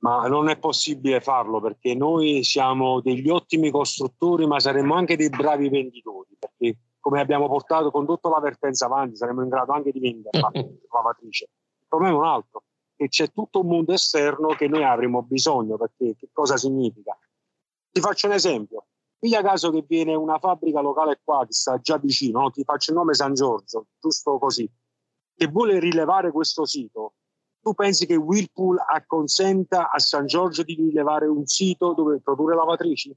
Ma 0.00 0.28
non 0.28 0.48
è 0.50 0.58
possibile 0.58 1.20
farlo 1.20 1.60
perché 1.60 1.94
noi 1.94 2.44
siamo 2.44 3.00
degli 3.00 3.28
ottimi 3.28 3.70
costruttori, 3.70 4.46
ma 4.46 4.60
saremmo 4.60 4.94
anche 4.94 5.16
dei 5.16 5.30
bravi 5.30 5.68
venditori, 5.68 6.36
perché 6.38 6.78
come 7.00 7.20
abbiamo 7.20 7.48
portato, 7.48 7.90
condotto 7.90 8.28
la 8.28 8.40
vertenza 8.40 8.86
avanti, 8.86 9.16
saremmo 9.16 9.42
in 9.42 9.48
grado 9.48 9.72
anche 9.72 9.90
di 9.90 9.98
vendere 9.98 10.38
la 10.38 10.50
lavatrice. 10.92 11.44
Il 11.80 11.86
problema 11.88 12.14
è 12.14 12.18
un 12.18 12.26
altro 12.26 12.62
che 12.96 13.08
c'è 13.08 13.32
tutto 13.32 13.60
un 13.60 13.68
mondo 13.68 13.92
esterno 13.92 14.48
che 14.48 14.68
noi 14.68 14.84
avremo 14.84 15.22
bisogno, 15.22 15.76
perché 15.76 16.14
che 16.16 16.28
cosa 16.32 16.56
significa? 16.56 17.18
Ti 17.90 18.00
faccio 18.00 18.26
un 18.26 18.32
esempio. 18.32 18.86
Piglia 19.18 19.42
caso 19.42 19.70
che 19.70 19.84
viene 19.86 20.14
una 20.14 20.38
fabbrica 20.38 20.80
locale 20.80 21.20
qua, 21.22 21.46
che 21.46 21.52
sta 21.52 21.78
già 21.78 21.96
vicino, 21.96 22.40
no? 22.40 22.50
ti 22.50 22.62
faccio 22.62 22.90
il 22.90 22.98
nome 22.98 23.14
San 23.14 23.34
Giorgio, 23.34 23.86
giusto 23.98 24.38
così, 24.38 24.70
che 25.34 25.46
vuole 25.46 25.78
rilevare 25.78 26.30
questo 26.30 26.66
sito. 26.66 27.14
Tu 27.60 27.72
pensi 27.72 28.04
che 28.04 28.16
Whirlpool 28.16 28.78
acconsenta 28.86 29.90
a 29.90 29.98
San 29.98 30.26
Giorgio 30.26 30.62
di 30.62 30.74
rilevare 30.74 31.26
un 31.26 31.46
sito 31.46 31.94
dove 31.94 32.20
produrre 32.20 32.54
lavatrici? 32.54 33.16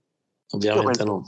Ovviamente 0.52 1.04
no. 1.04 1.24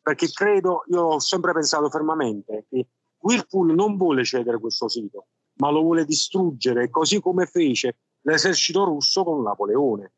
Perché 0.00 0.30
credo, 0.30 0.84
io 0.86 1.02
ho 1.02 1.18
sempre 1.18 1.52
pensato 1.52 1.90
fermamente 1.90 2.64
che 2.70 2.88
Whirlpool 3.18 3.74
non 3.74 3.98
vuole 3.98 4.24
cedere 4.24 4.58
questo 4.58 4.88
sito 4.88 5.26
ma 5.58 5.70
lo 5.70 5.82
vuole 5.82 6.04
distruggere, 6.04 6.90
così 6.90 7.20
come 7.20 7.46
fece 7.46 7.96
l'esercito 8.22 8.84
russo 8.84 9.24
con 9.24 9.42
Napoleone, 9.42 10.12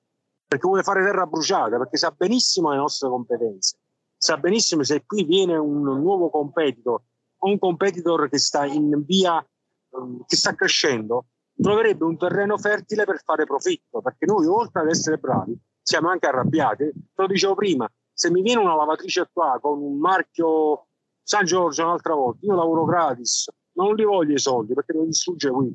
perché 0.47 0.67
vuole 0.67 0.83
fare 0.83 1.05
terra 1.05 1.27
bruciata, 1.27 1.79
perché 1.79 1.97
sa 1.97 2.11
benissimo 2.11 2.71
le 2.71 2.77
nostre 2.77 3.09
competenze, 3.09 3.77
sa 4.17 4.37
benissimo 4.37 4.83
se 4.83 5.05
qui 5.05 5.25
viene 5.25 5.57
un 5.57 5.83
nuovo 5.83 6.31
competitor, 6.31 7.01
un 7.41 7.59
competitor 7.59 8.29
che 8.29 8.39
sta 8.39 8.67
in 8.67 9.03
via, 9.05 9.45
um, 9.91 10.25
che 10.27 10.37
sta 10.37 10.55
crescendo, 10.55 11.27
troverebbe 11.61 12.05
un 12.05 12.17
terreno 12.17 12.59
fertile 12.59 13.05
per 13.05 13.23
fare 13.23 13.45
profitto, 13.45 14.01
perché 14.01 14.27
noi 14.27 14.47
oltre 14.47 14.83
ad 14.83 14.89
essere 14.89 15.19
bravi 15.19 15.59
siamo 15.81 16.09
anche 16.09 16.27
arrabbiati. 16.27 16.85
Te 16.85 17.23
lo 17.23 17.27
dicevo 17.27 17.55
prima, 17.55 17.91
se 18.13 18.31
mi 18.31 18.43
viene 18.43 18.61
una 18.61 18.77
lavatrice 18.77 19.29
qua 19.33 19.59
con 19.61 19.81
un 19.81 19.99
marchio 19.99 20.87
San 21.23 21.45
Giorgio 21.45 21.85
un'altra 21.85 22.15
volta, 22.15 22.45
io 22.45 22.55
lavoro 22.55 22.85
gratis, 22.85 23.49
non 23.73 23.95
li 23.95 24.05
voglio 24.05 24.35
i 24.35 24.39
soldi 24.39 24.75
perché 24.75 24.93
devo 24.93 25.05
distruggere 25.05 25.53
qui. 25.53 25.75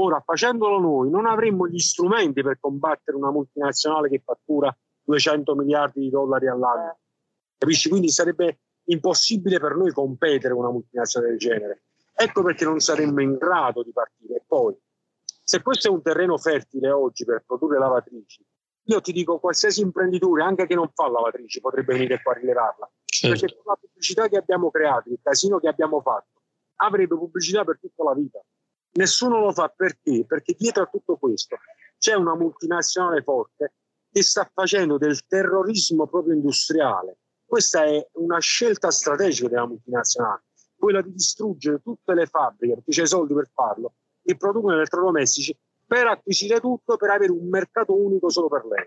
Ora, 0.00 0.22
facendolo 0.24 0.78
noi, 0.78 1.10
non 1.10 1.26
avremmo 1.26 1.66
gli 1.66 1.78
strumenti 1.78 2.42
per 2.42 2.58
combattere 2.60 3.16
una 3.16 3.32
multinazionale 3.32 4.08
che 4.08 4.22
fattura 4.24 4.74
200 5.02 5.54
miliardi 5.56 6.00
di 6.00 6.10
dollari 6.10 6.46
all'anno. 6.46 6.98
Capisci? 7.56 7.88
Quindi 7.88 8.08
sarebbe 8.08 8.60
impossibile 8.84 9.58
per 9.58 9.74
noi 9.74 9.92
competere 9.92 10.54
con 10.54 10.62
una 10.62 10.72
multinazionale 10.72 11.32
del 11.32 11.40
genere. 11.40 11.82
Ecco 12.14 12.42
perché 12.42 12.64
non 12.64 12.78
saremmo 12.78 13.20
in 13.20 13.36
grado 13.36 13.82
di 13.82 13.92
partire. 13.92 14.36
E 14.36 14.42
poi, 14.46 14.76
Se 15.42 15.62
questo 15.62 15.88
è 15.88 15.90
un 15.90 16.02
terreno 16.02 16.36
fertile 16.36 16.90
oggi 16.90 17.24
per 17.24 17.42
produrre 17.46 17.78
lavatrici, 17.78 18.44
io 18.84 19.00
ti 19.00 19.12
dico 19.12 19.38
qualsiasi 19.38 19.80
imprenditore, 19.80 20.42
anche 20.42 20.66
che 20.66 20.74
non 20.74 20.90
fa 20.92 21.08
lavatrici, 21.08 21.60
potrebbe 21.60 21.94
venire 21.94 22.20
qua 22.22 22.32
a 22.32 22.36
rilevarla. 22.36 22.90
Certo. 23.04 23.38
Perché 23.38 23.56
con 23.56 23.72
la 23.72 23.78
pubblicità 23.80 24.28
che 24.28 24.36
abbiamo 24.36 24.70
creato, 24.70 25.10
il 25.10 25.18
casino 25.22 25.58
che 25.58 25.68
abbiamo 25.68 26.00
fatto, 26.00 26.37
avrebbe 26.80 27.16
pubblicità 27.16 27.64
per 27.64 27.78
tutta 27.78 28.04
la 28.04 28.14
vita. 28.14 28.40
Nessuno 28.92 29.38
lo 29.38 29.52
fa 29.52 29.68
perché? 29.68 30.24
Perché 30.26 30.54
dietro 30.58 30.82
a 30.82 30.86
tutto 30.86 31.16
questo 31.16 31.56
c'è 31.98 32.14
una 32.14 32.34
multinazionale 32.34 33.22
forte 33.22 33.74
che 34.10 34.22
sta 34.22 34.50
facendo 34.52 34.98
del 34.98 35.26
terrorismo 35.26 36.06
proprio 36.06 36.34
industriale. 36.34 37.18
Questa 37.44 37.84
è 37.84 38.08
una 38.14 38.38
scelta 38.38 38.90
strategica 38.90 39.48
della 39.48 39.66
multinazionale, 39.66 40.44
quella 40.76 41.02
di 41.02 41.12
distruggere 41.12 41.80
tutte 41.80 42.14
le 42.14 42.26
fabbriche, 42.26 42.74
perché 42.74 42.90
c'è 42.90 43.02
i 43.02 43.06
soldi 43.06 43.34
per 43.34 43.50
farlo, 43.52 43.94
che 44.22 44.36
producono 44.36 44.74
elettrodomestici 44.74 45.56
per 45.86 46.06
acquisire 46.06 46.60
tutto, 46.60 46.96
per 46.96 47.10
avere 47.10 47.32
un 47.32 47.48
mercato 47.48 47.98
unico 47.98 48.28
solo 48.28 48.48
per 48.48 48.66
lei. 48.66 48.86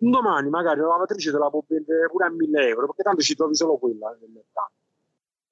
Un 0.00 0.10
domani 0.10 0.48
magari 0.50 0.80
la 0.80 0.88
lavatrice 0.88 1.32
te 1.32 1.38
la 1.38 1.50
può 1.50 1.64
vendere 1.66 2.08
pure 2.08 2.26
a 2.26 2.30
1000 2.30 2.68
euro, 2.68 2.86
perché 2.86 3.02
tanto 3.02 3.22
ci 3.22 3.34
trovi 3.34 3.54
solo 3.54 3.78
quella 3.78 4.16
nel 4.20 4.30
mercato. 4.30 4.72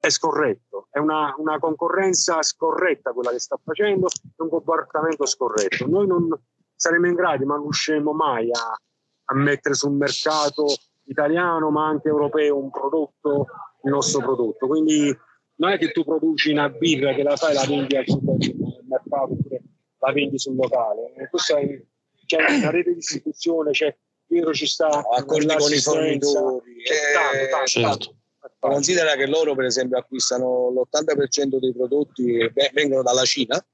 È 0.07 0.11
scorretto, 0.11 0.87
è 0.93 1.01
una, 1.01 1.35
una 1.39 1.59
concorrenza 1.59 2.41
scorretta 2.41 3.11
quella 3.11 3.33
che 3.33 3.41
sta 3.41 3.59
facendo, 3.61 4.07
è 4.07 4.43
un 4.43 4.49
comportamento 4.49 5.27
scorretto. 5.27 5.85
Noi 5.89 6.07
non 6.07 6.29
saremo 6.77 7.09
in 7.09 7.15
grado, 7.15 7.45
ma 7.45 7.55
non 7.55 7.65
riusciremo 7.65 8.13
mai 8.13 8.49
a, 8.53 8.79
a 9.25 9.35
mettere 9.35 9.75
sul 9.75 9.91
mercato 9.91 10.67
italiano 11.09 11.71
ma 11.71 11.89
anche 11.89 12.07
europeo 12.07 12.57
un 12.57 12.71
prodotto, 12.71 13.47
il 13.83 13.91
nostro 13.91 14.21
prodotto. 14.21 14.69
Quindi 14.69 15.13
non 15.57 15.73
è 15.73 15.79
che 15.79 15.91
tu 15.91 16.05
produci 16.05 16.53
una 16.53 16.69
birra 16.69 17.13
che 17.13 17.25
la 17.25 17.35
fai 17.35 17.51
e 17.51 17.55
la 17.55 17.67
vendi 17.67 17.97
al 17.97 18.05
supermercato 18.07 19.33
oppure 19.33 19.63
la 19.99 20.13
vendi 20.13 20.39
sul 20.39 20.55
locale. 20.55 21.15
Questa 21.29 21.59
è, 21.59 21.83
c'è 22.27 22.37
una 22.59 22.71
rete 22.71 22.91
di 22.91 22.97
distribuzione, 22.97 23.73
c'è 23.73 23.93
Piero 24.25 24.53
ci 24.53 24.67
sta 24.67 24.89
accordi 24.89 25.47
con 25.47 25.73
i 25.73 25.81
fornitori. 25.81 26.83
Eh, 26.83 27.49
certo. 28.59 28.75
Considera 28.75 29.15
che 29.15 29.27
loro, 29.27 29.55
per 29.55 29.67
esempio, 29.67 29.99
acquistano 29.99 30.71
l'80% 30.71 31.59
dei 31.59 31.73
prodotti 31.73 32.51
che 32.55 32.71
vengono 32.73 33.03
dalla 33.03 33.25
Cina 33.25 33.65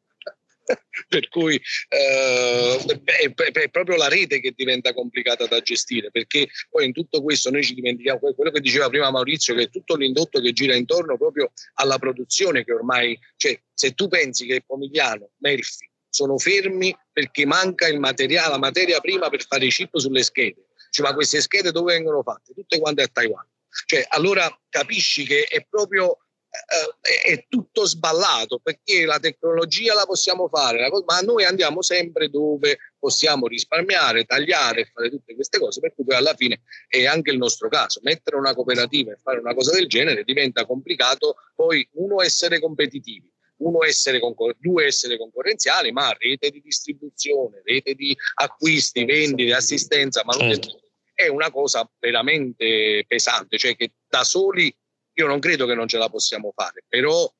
per 1.08 1.28
cui 1.28 1.60
eh, 1.88 2.78
è, 3.04 3.32
è, 3.34 3.70
proprio 3.70 3.96
la 3.96 4.08
rete 4.08 4.40
che 4.40 4.52
diventa 4.54 4.92
complicata 4.94 5.46
da 5.46 5.60
gestire 5.60 6.10
perché 6.10 6.48
poi 6.70 6.86
in 6.86 6.92
tutto 6.92 7.22
questo 7.22 7.50
noi 7.50 7.64
ci 7.64 7.74
dimentichiamo 7.74 8.20
quello 8.34 8.50
che 8.50 8.60
diceva 8.60 8.88
prima 8.88 9.10
Maurizio 9.10 9.54
che 9.54 9.62
è 9.62 9.70
tutto 9.70 9.96
l'indotto 9.96 10.40
che 10.40 10.52
gira 10.52 10.74
intorno 10.74 11.16
proprio 11.16 11.52
alla 11.74 11.98
produzione 11.98 12.64
che 12.64 12.72
ormai 12.72 13.18
cioè 13.36 13.58
se 13.74 13.92
tu 13.92 14.08
pensi 14.08 14.46
che 14.46 14.62
Pomigliano, 14.64 15.30
Melfi 15.38 15.90
sono 16.08 16.38
fermi 16.38 16.94
perché 17.10 17.46
manca 17.46 17.88
il 17.88 17.98
materiale, 17.98 18.50
la 18.50 18.58
materia 18.58 19.00
prima 19.00 19.28
per 19.30 19.44
fare 19.44 19.66
i 19.66 19.70
chip 19.70 19.96
sulle 19.96 20.22
schede 20.22 20.66
cioè, 20.90 21.06
ma 21.06 21.14
queste 21.14 21.40
schede 21.40 21.72
dove 21.72 21.94
vengono 21.94 22.22
fatte? 22.22 22.52
Tutte 22.52 22.78
quante 22.78 23.02
a 23.02 23.08
Taiwan 23.08 23.46
cioè, 23.86 24.04
allora 24.08 24.48
capisci 24.68 25.24
che 25.24 25.44
è 25.44 25.66
proprio 25.68 26.18
eh, 26.52 27.34
è 27.34 27.46
tutto 27.48 27.86
sballato 27.86 28.58
perché 28.62 29.06
la 29.06 29.18
tecnologia 29.18 29.94
la 29.94 30.04
possiamo 30.04 30.48
fare, 30.48 30.86
ma 31.06 31.20
noi 31.20 31.44
andiamo 31.44 31.80
sempre 31.80 32.28
dove 32.28 32.76
possiamo 32.98 33.46
risparmiare, 33.46 34.24
tagliare 34.24 34.82
e 34.82 34.90
fare 34.92 35.08
tutte 35.08 35.34
queste 35.34 35.58
cose, 35.58 35.80
per 35.80 35.94
cui 35.94 36.04
poi 36.04 36.16
alla 36.16 36.34
fine 36.34 36.60
è 36.88 37.06
anche 37.06 37.30
il 37.30 37.38
nostro 37.38 37.70
caso. 37.70 38.00
Mettere 38.02 38.36
una 38.36 38.54
cooperativa 38.54 39.12
e 39.12 39.18
fare 39.22 39.38
una 39.38 39.54
cosa 39.54 39.72
del 39.72 39.88
genere 39.88 40.24
diventa 40.24 40.66
complicato, 40.66 41.36
poi 41.54 41.88
uno 41.92 42.20
essere 42.20 42.60
competitivi, 42.60 43.32
uno 43.62 43.82
essere 43.82 44.20
concor- 44.20 44.56
due 44.58 44.84
essere 44.84 45.16
concorrenziali, 45.16 45.90
ma 45.90 46.14
rete 46.18 46.50
di 46.50 46.60
distribuzione, 46.60 47.62
rete 47.64 47.94
di 47.94 48.14
acquisti, 48.34 49.06
vendite, 49.06 49.54
assistenza, 49.54 50.22
manutenzione. 50.22 50.80
È 51.24 51.28
una 51.28 51.50
cosa 51.50 51.88
veramente 51.98 53.04
pesante, 53.06 53.58
cioè 53.58 53.76
che 53.76 53.92
da 54.08 54.24
soli 54.24 54.74
io 55.14 55.26
non 55.26 55.40
credo 55.40 55.66
che 55.66 55.74
non 55.74 55.88
ce 55.88 55.98
la 55.98 56.08
possiamo 56.08 56.52
fare, 56.54 56.84
però 56.88 57.30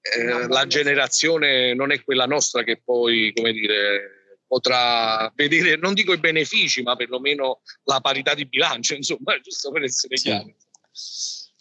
eh, 0.00 0.46
la 0.48 0.66
generazione 0.66 1.74
non 1.74 1.90
è 1.92 2.02
quella 2.04 2.26
nostra 2.26 2.62
che 2.62 2.80
poi, 2.82 3.32
come 3.34 3.52
dire, 3.52 4.16
potrà 4.46 5.30
vedere, 5.34 5.76
non 5.76 5.94
dico 5.94 6.12
i 6.12 6.18
benefici, 6.18 6.82
ma 6.82 6.94
perlomeno 6.94 7.62
la 7.84 8.00
parità 8.00 8.34
di 8.34 8.46
bilancio, 8.46 8.94
insomma, 8.96 9.38
giusto 9.40 9.70
per 9.70 9.82
essere 9.82 10.16
sì. 10.16 10.24
chiari. 10.24 10.54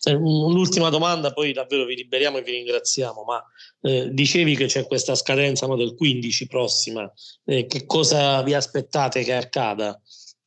L'ultima 0.07 0.89
domanda, 0.89 1.33
poi 1.33 1.51
davvero 1.51 1.85
vi 1.85 1.95
liberiamo 1.95 2.37
e 2.37 2.43
vi 2.43 2.51
ringraziamo, 2.51 3.23
ma 3.23 3.43
eh, 3.81 4.09
dicevi 4.11 4.55
che 4.55 4.67
c'è 4.67 4.85
questa 4.85 5.15
scadenza 5.15 5.65
no, 5.65 5.75
del 5.75 5.95
15 5.95 6.47
prossima, 6.47 7.11
eh, 7.45 7.65
che 7.65 7.87
cosa 7.87 8.43
vi 8.43 8.53
aspettate 8.53 9.23
che 9.23 9.33
accada? 9.33 9.99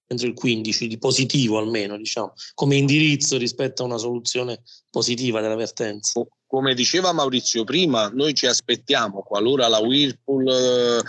Entro 0.08 0.26
il 0.26 0.34
15 0.34 0.88
di 0.88 0.98
positivo 0.98 1.58
almeno, 1.58 1.96
diciamo, 1.96 2.32
come 2.54 2.76
indirizzo 2.76 3.36
rispetto 3.36 3.82
a 3.82 3.86
una 3.86 3.98
soluzione 3.98 4.62
positiva 4.90 5.40
della 5.40 5.54
vertenza. 5.54 6.24
Come 6.46 6.74
diceva 6.74 7.12
Maurizio 7.12 7.62
prima, 7.64 8.08
noi 8.08 8.32
ci 8.32 8.46
aspettiamo 8.46 9.22
qualora 9.22 9.68
la 9.68 9.80
Whirlpool 9.80 10.48
eh, 10.48 11.02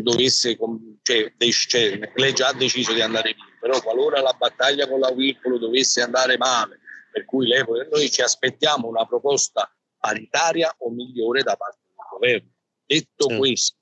dovesse, 0.00 0.56
cioè, 1.02 1.34
cioè, 1.36 2.12
lei 2.14 2.32
già 2.32 2.48
ha 2.48 2.52
deciso 2.52 2.92
di 2.92 3.00
andare 3.00 3.34
via, 3.34 3.44
però 3.60 3.82
qualora 3.82 4.20
la 4.20 4.32
battaglia 4.38 4.88
con 4.88 5.00
la 5.00 5.10
Whirlpool 5.10 5.58
dovesse 5.58 6.02
andare 6.02 6.36
male, 6.36 6.78
per 7.10 7.24
cui 7.24 7.48
lei, 7.48 7.64
noi 7.90 8.08
ci 8.12 8.22
aspettiamo 8.22 8.86
una 8.86 9.04
proposta 9.06 9.68
paritaria 9.98 10.72
o 10.78 10.90
migliore 10.90 11.42
da 11.42 11.56
parte 11.56 11.80
del 11.84 11.96
governo. 12.08 12.50
Detto 12.86 13.28
sì. 13.28 13.36
questo, 13.36 13.76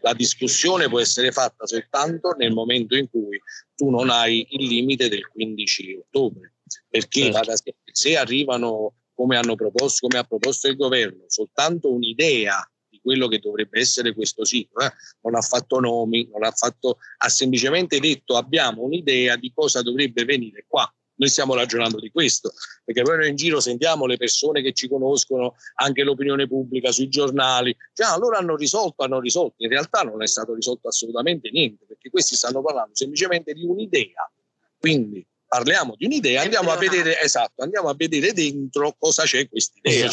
la 0.00 0.14
discussione 0.14 0.88
può 0.88 1.00
essere 1.00 1.30
fatta 1.30 1.66
soltanto 1.66 2.34
nel 2.36 2.52
momento 2.52 2.96
in 2.96 3.08
cui 3.10 3.40
tu 3.74 3.90
non 3.90 4.10
hai 4.10 4.46
il 4.50 4.66
limite 4.66 5.08
del 5.08 5.26
15 5.28 5.96
ottobre, 5.96 6.54
perché 6.88 7.32
certo. 7.32 7.54
se 7.84 8.16
arrivano 8.16 8.94
come, 9.14 9.36
hanno 9.36 9.54
proposto, 9.54 10.06
come 10.06 10.20
ha 10.20 10.24
proposto 10.24 10.68
il 10.68 10.76
governo 10.76 11.24
soltanto 11.26 11.92
un'idea 11.92 12.66
di 12.88 12.98
quello 13.02 13.28
che 13.28 13.40
dovrebbe 13.40 13.80
essere 13.80 14.14
questo 14.14 14.44
sito, 14.44 14.80
eh? 14.80 14.92
non 15.22 15.34
ha 15.34 15.42
fatto 15.42 15.80
nomi, 15.80 16.28
non 16.32 16.44
ha, 16.44 16.50
fatto, 16.50 16.98
ha 17.18 17.28
semplicemente 17.28 17.98
detto 18.00 18.36
abbiamo 18.36 18.82
un'idea 18.82 19.36
di 19.36 19.52
cosa 19.54 19.82
dovrebbe 19.82 20.24
venire 20.24 20.64
qua 20.66 20.90
noi 21.22 21.30
stiamo 21.30 21.54
ragionando 21.54 22.00
di 22.00 22.10
questo, 22.10 22.52
perché 22.84 23.02
poi 23.02 23.18
noi 23.18 23.28
in 23.28 23.36
giro 23.36 23.60
sentiamo 23.60 24.06
le 24.06 24.16
persone 24.16 24.60
che 24.60 24.72
ci 24.72 24.88
conoscono, 24.88 25.54
anche 25.76 26.02
l'opinione 26.02 26.48
pubblica 26.48 26.90
sui 26.90 27.08
giornali, 27.08 27.74
cioè 27.92 28.18
loro 28.18 28.36
hanno 28.36 28.56
risolto, 28.56 29.04
hanno 29.04 29.20
risolto, 29.20 29.54
in 29.58 29.68
realtà 29.68 30.02
non 30.02 30.20
è 30.20 30.26
stato 30.26 30.52
risolto 30.52 30.88
assolutamente 30.88 31.50
niente, 31.50 31.84
perché 31.86 32.10
questi 32.10 32.34
stanno 32.34 32.60
parlando 32.60 32.90
semplicemente 32.94 33.52
di 33.52 33.64
un'idea. 33.64 34.30
Quindi 34.76 35.24
parliamo 35.46 35.94
di 35.96 36.06
un'idea, 36.06 36.42
andiamo 36.42 36.72
a 36.72 36.76
vedere, 36.76 37.20
esatto, 37.20 37.62
andiamo 37.62 37.88
a 37.88 37.94
vedere 37.94 38.32
dentro 38.32 38.96
cosa 38.98 39.22
c'è 39.22 39.48
quest'idea. 39.48 40.10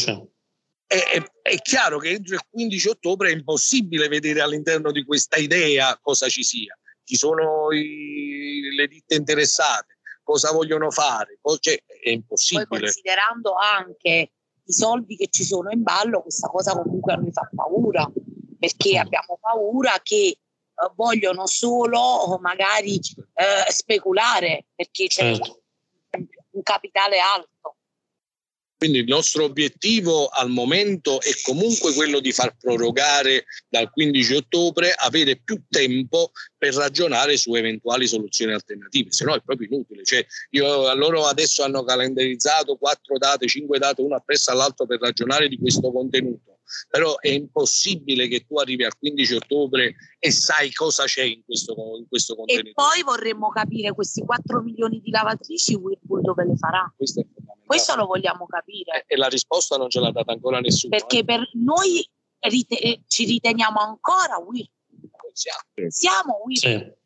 È, 0.85 0.95
è, 0.95 1.23
è, 1.41 1.55
chiaro 1.57 1.97
che 1.97 2.09
entro 2.09 2.35
il 2.35 2.41
15 2.49 2.87
ottobre 2.89 3.29
è 3.29 3.33
impossibile 3.33 4.07
vedere 4.07 4.41
all'interno 4.41 4.91
di 4.91 5.03
questa 5.03 5.37
idea 5.37 5.97
cosa 6.01 6.29
ci 6.29 6.43
sia. 6.43 6.77
Ci 7.03 7.15
sono 7.15 7.71
i, 7.71 8.75
le 8.75 8.87
ditte 8.87 9.15
interessate, 9.15 9.98
cosa 10.29 10.51
vogliono 10.51 10.91
fare, 10.91 11.39
cioè, 11.59 11.83
è 12.03 12.09
impossibile. 12.09 12.67
Poi 12.67 12.79
considerando 12.81 13.55
anche 13.55 14.31
i 14.63 14.71
soldi 14.71 15.15
che 15.15 15.27
ci 15.29 15.43
sono 15.43 15.71
in 15.71 15.81
ballo, 15.81 16.21
questa 16.21 16.47
cosa 16.49 16.79
comunque 16.79 17.13
a 17.13 17.15
noi 17.15 17.31
fa 17.31 17.49
paura, 17.55 18.07
perché 18.59 18.95
mm. 18.95 19.01
abbiamo 19.01 19.39
paura 19.41 19.99
che 20.03 20.37
uh, 20.71 20.93
vogliono 20.93 21.47
solo 21.47 22.37
magari 22.41 22.99
uh, 23.17 23.71
speculare, 23.71 24.67
perché 24.75 25.07
c'è 25.07 25.33
certo. 25.33 25.63
un, 26.11 26.27
un 26.51 26.61
capitale 26.61 27.17
alto. 27.17 27.77
Quindi 28.79 28.99
il 28.99 29.07
nostro 29.07 29.43
obiettivo 29.43 30.27
al 30.27 30.49
momento 30.49 31.19
è 31.19 31.31
comunque 31.43 31.93
quello 31.93 32.21
di 32.21 32.31
far 32.31 32.55
prorogare 32.55 33.43
dal 33.67 33.91
15 33.91 34.35
ottobre, 34.35 34.93
avere 34.97 35.35
più 35.35 35.63
tempo 35.67 36.31
per 36.57 36.73
ragionare 36.75 37.35
su 37.35 37.53
eventuali 37.55 38.07
soluzioni 38.07 38.53
alternative, 38.53 39.11
se 39.11 39.25
no 39.25 39.35
è 39.35 39.41
proprio 39.43 39.67
inutile. 39.69 40.05
Cioè, 40.05 40.25
io, 40.51 40.93
loro 40.93 41.25
adesso 41.25 41.61
hanno 41.63 41.83
calendarizzato 41.83 42.77
quattro 42.77 43.17
date, 43.17 43.49
cinque 43.49 43.79
date, 43.79 44.01
una 44.01 44.15
appresso 44.15 44.51
all'altro 44.51 44.85
per 44.85 45.01
ragionare 45.01 45.49
di 45.49 45.57
questo 45.57 45.91
contenuto, 45.91 46.58
però 46.89 47.17
è 47.17 47.29
impossibile 47.29 48.27
che 48.27 48.45
tu 48.45 48.57
arrivi 48.57 48.83
al 48.83 48.97
15 48.97 49.35
ottobre 49.35 49.95
e 50.19 50.31
sai 50.31 50.71
cosa 50.71 51.05
c'è 51.05 51.23
in 51.23 51.43
questo, 51.45 51.73
in 51.97 52.07
questo 52.07 52.35
contenuto. 52.35 52.69
E 52.69 52.73
poi 52.73 53.03
vorremmo 53.03 53.49
capire 53.49 53.93
questi 53.93 54.23
4 54.23 54.61
milioni 54.61 55.01
di 55.01 55.11
lavatrici 55.11 55.75
Whirlpool 55.75 56.21
dove 56.21 56.45
le 56.45 56.55
farà. 56.55 56.91
Questo 56.95 57.21
è 57.21 57.25
questo 57.69 57.95
lo 57.95 58.07
vogliamo 58.07 58.47
capire. 58.47 59.03
E 59.05 59.15
la 59.15 59.27
risposta 59.27 59.77
non 59.77 59.91
ce 59.91 59.99
l'ha 59.99 60.09
data 60.09 60.31
ancora 60.31 60.59
nessuno. 60.59 60.97
Perché 60.97 61.19
eh? 61.19 61.23
per 61.23 61.47
noi 61.53 62.03
rite- 62.39 62.79
eh, 62.79 63.03
ci 63.05 63.25
riteniamo 63.25 63.79
ancora 63.79 64.39
Whirlpool. 64.39 65.31
Siamo, 65.33 65.89
Siamo 65.89 66.41
Whirlpool. 66.43 66.93
Sì. 66.95 66.97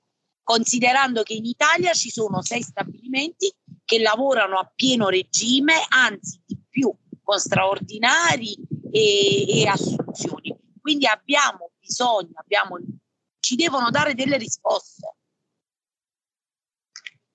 Considerando 0.42 1.24
che 1.24 1.34
in 1.34 1.44
Italia 1.44 1.92
ci 1.92 2.10
sono 2.10 2.42
sei 2.42 2.62
stabilimenti 2.62 3.54
che 3.84 4.00
lavorano 4.00 4.58
a 4.58 4.72
pieno 4.74 5.10
regime, 5.10 5.74
anzi 5.90 6.42
di 6.46 6.58
più, 6.70 6.94
con 7.22 7.38
straordinari 7.38 8.56
e, 8.94 9.62
e 9.62 9.68
assunzioni. 9.68 10.56
Quindi 10.80 11.08
abbiamo 11.08 11.72
bisogni, 11.80 12.30
abbiamo, 12.36 12.78
ci 13.40 13.56
devono 13.56 13.90
dare 13.90 14.14
delle 14.14 14.38
risposte. 14.38 15.16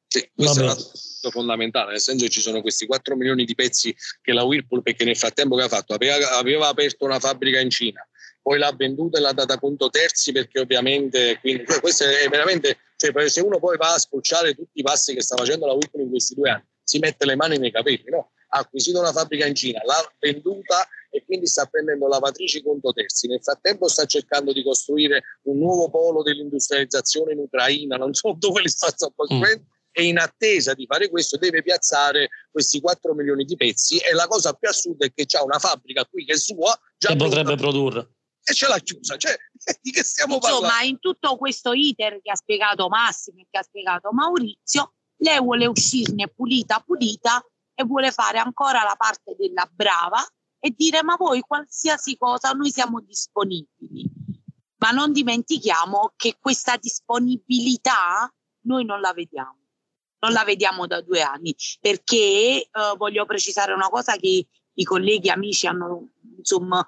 Sì, 0.07 0.31
questo 0.35 0.61
Vabbè. 0.61 0.69
è 0.69 0.73
un 0.73 0.79
aspetto 0.79 1.31
fondamentale, 1.31 1.91
nel 1.91 2.01
senso 2.01 2.25
che 2.25 2.31
ci 2.31 2.41
sono 2.41 2.63
questi 2.63 2.87
4 2.87 3.17
milioni 3.17 3.45
di 3.45 3.55
pezzi 3.55 3.95
che 4.23 4.33
la 4.33 4.45
Whirlpool, 4.45 4.83
perché 4.83 5.05
nel 5.05 5.17
frattempo 5.17 5.57
che 5.57 5.65
ha 5.65 5.69
fatto, 5.69 5.93
aveva, 5.95 6.37
aveva 6.37 6.69
aperto 6.69 7.05
una 7.05 7.19
fabbrica 7.19 7.59
in 7.59 7.71
Cina, 7.71 8.07
poi 8.41 8.59
l'ha 8.59 8.73
venduta 8.75 9.19
e 9.19 9.21
l'ha 9.21 9.33
data 9.33 9.59
conto 9.59 9.91
terzi 9.91 10.33
perché 10.33 10.61
ovviamente, 10.61 11.39
quindi, 11.41 11.67
cioè, 11.67 11.81
questo 11.81 12.05
è 12.05 12.29
veramente, 12.29 12.79
cioè, 12.97 13.29
se 13.29 13.41
uno 13.41 13.59
poi 13.59 13.77
va 13.77 13.95
a 13.95 13.99
spulciare 13.99 14.55
tutti 14.55 14.79
i 14.79 14.83
passi 14.83 15.13
che 15.13 15.21
sta 15.21 15.37
facendo 15.37 15.67
la 15.67 15.73
Whirlpool 15.73 16.05
in 16.05 16.11
questi 16.11 16.35
due 16.35 16.51
anni, 16.51 16.65
si 16.83 16.99
mette 17.01 17.27
le 17.27 17.37
mani 17.37 17.59
nei 17.59 17.71
capelli, 17.71 18.05
no? 18.07 18.31
Ha 18.51 18.61
acquisito 18.61 19.01
una 19.01 19.13
fabbrica 19.13 19.45
in 19.45 19.55
Cina, 19.55 19.83
l'ha 19.85 20.11
venduta 20.19 20.89
e 21.11 21.25
quindi 21.25 21.47
sta 21.47 21.67
prendendo 21.67 22.07
lavatrici 22.07 22.63
conto 22.63 22.93
terzi. 22.93 23.27
Nel 23.29 23.43
frattempo 23.43 23.89
sta 23.89 24.05
cercando 24.05 24.53
di 24.53 24.63
costruire 24.63 25.23
un 25.43 25.59
nuovo 25.59 25.91
polo 25.91 26.23
dell'industrializzazione 26.23 27.33
in 27.33 27.39
Ucraina, 27.39 27.97
non 27.97 28.15
so 28.15 28.35
dove 28.39 28.63
li 28.63 28.69
sta 28.69 28.93
costruendo. 29.15 29.63
Mm. 29.63 29.77
E 29.91 30.05
in 30.05 30.19
attesa 30.19 30.75
di 30.75 30.87
fare 30.87 31.09
questo 31.09 31.39
deve 31.39 31.63
piazzare 31.63 32.29
questi 32.53 32.79
4 32.79 33.15
milioni 33.15 33.45
di 33.45 33.57
pezzi 33.57 33.97
e 33.97 34.13
la 34.13 34.29
cosa 34.29 34.53
più 34.53 34.69
assurda 34.69 35.07
è 35.07 35.13
che 35.13 35.25
c'ha 35.27 35.43
una 35.43 35.59
fabbrica 35.59 36.05
qui 36.05 36.25
che 36.25 36.35
è 36.35 36.37
sua 36.37 36.79
già 36.97 37.09
che 37.09 37.17
potrebbe 37.17 37.57
produrre. 37.57 38.11
E 38.45 38.55
ce 38.55 38.69
l'ha 38.69 38.79
chiusa 38.79 39.17
cioè 39.17 39.35
di 39.83 39.91
che 39.91 40.05
stiamo 40.05 40.37
Insomma, 40.37 40.61
parlando? 40.61 40.89
in 40.89 40.99
tutto 41.01 41.37
questo 41.37 41.73
iter 41.73 42.21
che 42.23 42.31
ha 42.31 42.37
spiegato 42.37 42.87
Massimo 42.89 43.41
e 43.41 43.47
che 43.51 43.59
ha 43.59 43.63
spiegato 43.63 44.11
Maurizio 44.13 44.93
lei 45.17 45.41
vuole 45.41 45.67
uscirne 45.67 46.29
pulita 46.29 46.81
pulita 46.81 47.45
e 47.75 47.85
vuole 47.85 48.13
fare 48.13 48.39
ancora 48.39 48.85
la 48.85 48.95
parte 48.97 49.35
della 49.37 49.69
brava 49.73 50.25
e 50.59 50.75
dire 50.77 51.03
ma 51.03 51.17
voi 51.17 51.41
qualsiasi 51.41 52.17
cosa 52.17 52.51
noi 52.53 52.71
siamo 52.71 53.01
disponibili 53.01 54.11
ma 54.79 54.91
non 54.91 55.13
dimentichiamo 55.13 56.13
che 56.17 56.37
questa 56.41 56.77
disponibilità 56.77 58.33
noi 58.63 58.85
non 58.85 59.01
la 59.01 59.13
vediamo 59.13 59.59
non 60.21 60.33
la 60.33 60.45
vediamo 60.45 60.87
da 60.87 61.01
due 61.01 61.23
anni. 61.23 61.55
Perché 61.81 62.17
eh, 62.17 62.69
voglio 62.97 63.25
precisare 63.27 63.73
una 63.73 63.89
cosa 63.89 64.17
che 64.17 64.47
i 64.73 64.85
colleghi 64.85 65.31
amici 65.31 65.67
hanno 65.67 66.11
insomma 66.37 66.87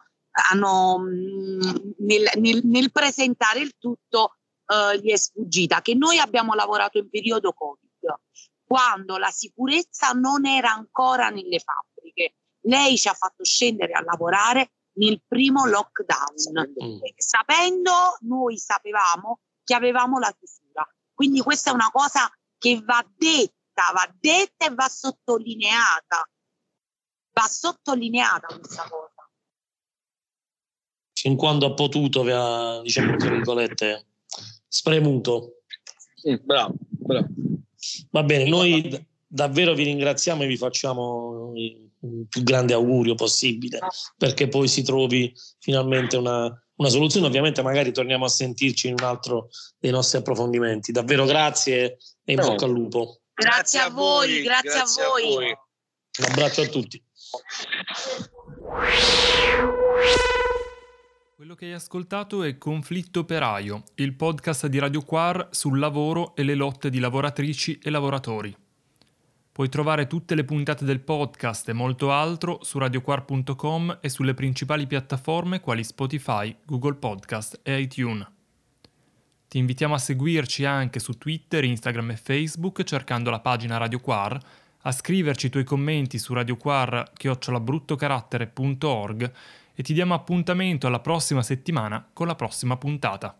hanno 0.50 0.98
mm, 1.00 1.60
nel, 1.98 2.30
nel, 2.36 2.60
nel, 2.62 2.92
presentare 2.92 3.60
il 3.60 3.74
tutto 3.78 4.36
eh, 4.66 4.98
gli 5.00 5.10
è 5.10 5.16
sfuggita 5.16 5.80
che 5.82 5.94
noi 5.94 6.18
abbiamo 6.18 6.54
lavorato 6.54 6.98
in 6.98 7.10
periodo 7.10 7.52
covid 7.52 8.20
quando 8.64 9.16
la 9.16 9.30
sicurezza 9.30 10.12
non 10.12 10.46
era 10.46 10.72
ancora 10.72 11.30
nelle 11.30 11.58
fabbriche 11.58 12.36
lei 12.62 12.96
ci 12.96 13.08
ha 13.08 13.14
fatto 13.14 13.44
scendere 13.44 13.92
a 13.92 14.02
lavorare 14.02 14.72
nel 14.92 15.22
primo 15.26 15.66
lockdown 15.66 16.72
mm. 16.84 16.98
sapendo 17.16 18.16
noi 18.20 18.58
sapevamo 18.58 19.40
che 19.64 19.74
avevamo 19.74 20.18
la 20.18 20.34
chiusura 20.36 20.86
quindi 21.20 21.40
questa 21.40 21.70
è 21.70 21.74
una 21.74 21.90
cosa 21.92 22.32
che 22.56 22.80
va 22.82 23.06
detta, 23.14 23.92
va 23.92 24.10
detta 24.18 24.66
e 24.66 24.74
va 24.74 24.88
sottolineata. 24.88 26.26
Va 27.32 27.42
sottolineata 27.42 28.58
questa 28.58 28.88
cosa. 28.88 29.30
Fin 31.12 31.36
quando 31.36 31.66
ha 31.66 31.74
potuto, 31.74 32.20
aveva, 32.20 32.80
diciamo, 32.80 33.16
tra 33.16 33.28
virgolette, 33.28 34.06
spremuto. 34.66 35.62
Sì, 36.14 36.38
bravo, 36.38 36.76
bravo. 36.78 37.28
Va 38.10 38.22
bene, 38.22 38.48
noi 38.48 39.06
davvero 39.26 39.74
vi 39.74 39.84
ringraziamo 39.84 40.42
e 40.42 40.46
vi 40.46 40.56
facciamo 40.56 41.52
più 42.28 42.42
grande 42.42 42.72
augurio 42.72 43.14
possibile 43.14 43.78
perché 44.16 44.48
poi 44.48 44.68
si 44.68 44.82
trovi 44.82 45.32
finalmente 45.58 46.16
una, 46.16 46.50
una 46.76 46.88
soluzione. 46.88 47.26
Ovviamente 47.26 47.62
magari 47.62 47.92
torniamo 47.92 48.24
a 48.24 48.28
sentirci 48.28 48.88
in 48.88 48.94
un 48.98 49.04
altro 49.04 49.50
dei 49.78 49.90
nostri 49.90 50.18
approfondimenti. 50.18 50.92
Davvero 50.92 51.24
grazie 51.24 51.98
e 52.24 52.32
in 52.32 52.40
bocca 52.40 52.64
al 52.64 52.72
lupo. 52.72 53.20
Grazie, 53.34 53.80
a 53.80 53.90
voi, 53.90 54.42
grazie, 54.42 54.70
grazie 54.70 55.02
a, 55.02 55.08
voi. 55.08 55.22
a 55.22 55.28
voi. 55.28 55.46
Un 55.46 56.24
abbraccio 56.28 56.62
a 56.62 56.66
tutti. 56.66 57.02
Quello 61.36 61.54
che 61.54 61.64
hai 61.66 61.72
ascoltato 61.72 62.42
è 62.42 62.58
Conflitto 62.58 63.20
operaio, 63.20 63.84
il 63.94 64.14
podcast 64.14 64.66
di 64.66 64.78
Radio 64.78 65.02
Quar 65.02 65.48
sul 65.52 65.78
lavoro 65.78 66.34
e 66.34 66.42
le 66.42 66.54
lotte 66.54 66.90
di 66.90 66.98
lavoratrici 66.98 67.80
e 67.82 67.88
lavoratori. 67.88 68.54
Puoi 69.60 69.70
trovare 69.70 70.06
tutte 70.06 70.34
le 70.34 70.44
puntate 70.44 70.86
del 70.86 71.00
podcast 71.00 71.68
e 71.68 71.74
molto 71.74 72.10
altro 72.10 72.60
su 72.62 72.78
radioquar.com 72.78 73.98
e 74.00 74.08
sulle 74.08 74.32
principali 74.32 74.86
piattaforme 74.86 75.60
quali 75.60 75.84
Spotify, 75.84 76.56
Google 76.64 76.94
Podcast 76.94 77.60
e 77.62 77.78
iTunes. 77.78 78.26
Ti 79.48 79.58
invitiamo 79.58 79.92
a 79.92 79.98
seguirci 79.98 80.64
anche 80.64 80.98
su 80.98 81.18
Twitter, 81.18 81.62
Instagram 81.62 82.12
e 82.12 82.16
Facebook 82.16 82.84
cercando 82.84 83.28
la 83.28 83.40
pagina 83.40 83.76
Radio 83.76 84.00
Quar, 84.00 84.40
a 84.80 84.92
scriverci 84.92 85.48
i 85.48 85.50
tuoi 85.50 85.64
commenti 85.64 86.18
su 86.18 86.32
radioquar.org 86.32 89.32
e 89.74 89.82
ti 89.82 89.92
diamo 89.92 90.14
appuntamento 90.14 90.86
alla 90.86 91.00
prossima 91.00 91.42
settimana 91.42 92.08
con 92.10 92.26
la 92.26 92.34
prossima 92.34 92.78
puntata. 92.78 93.39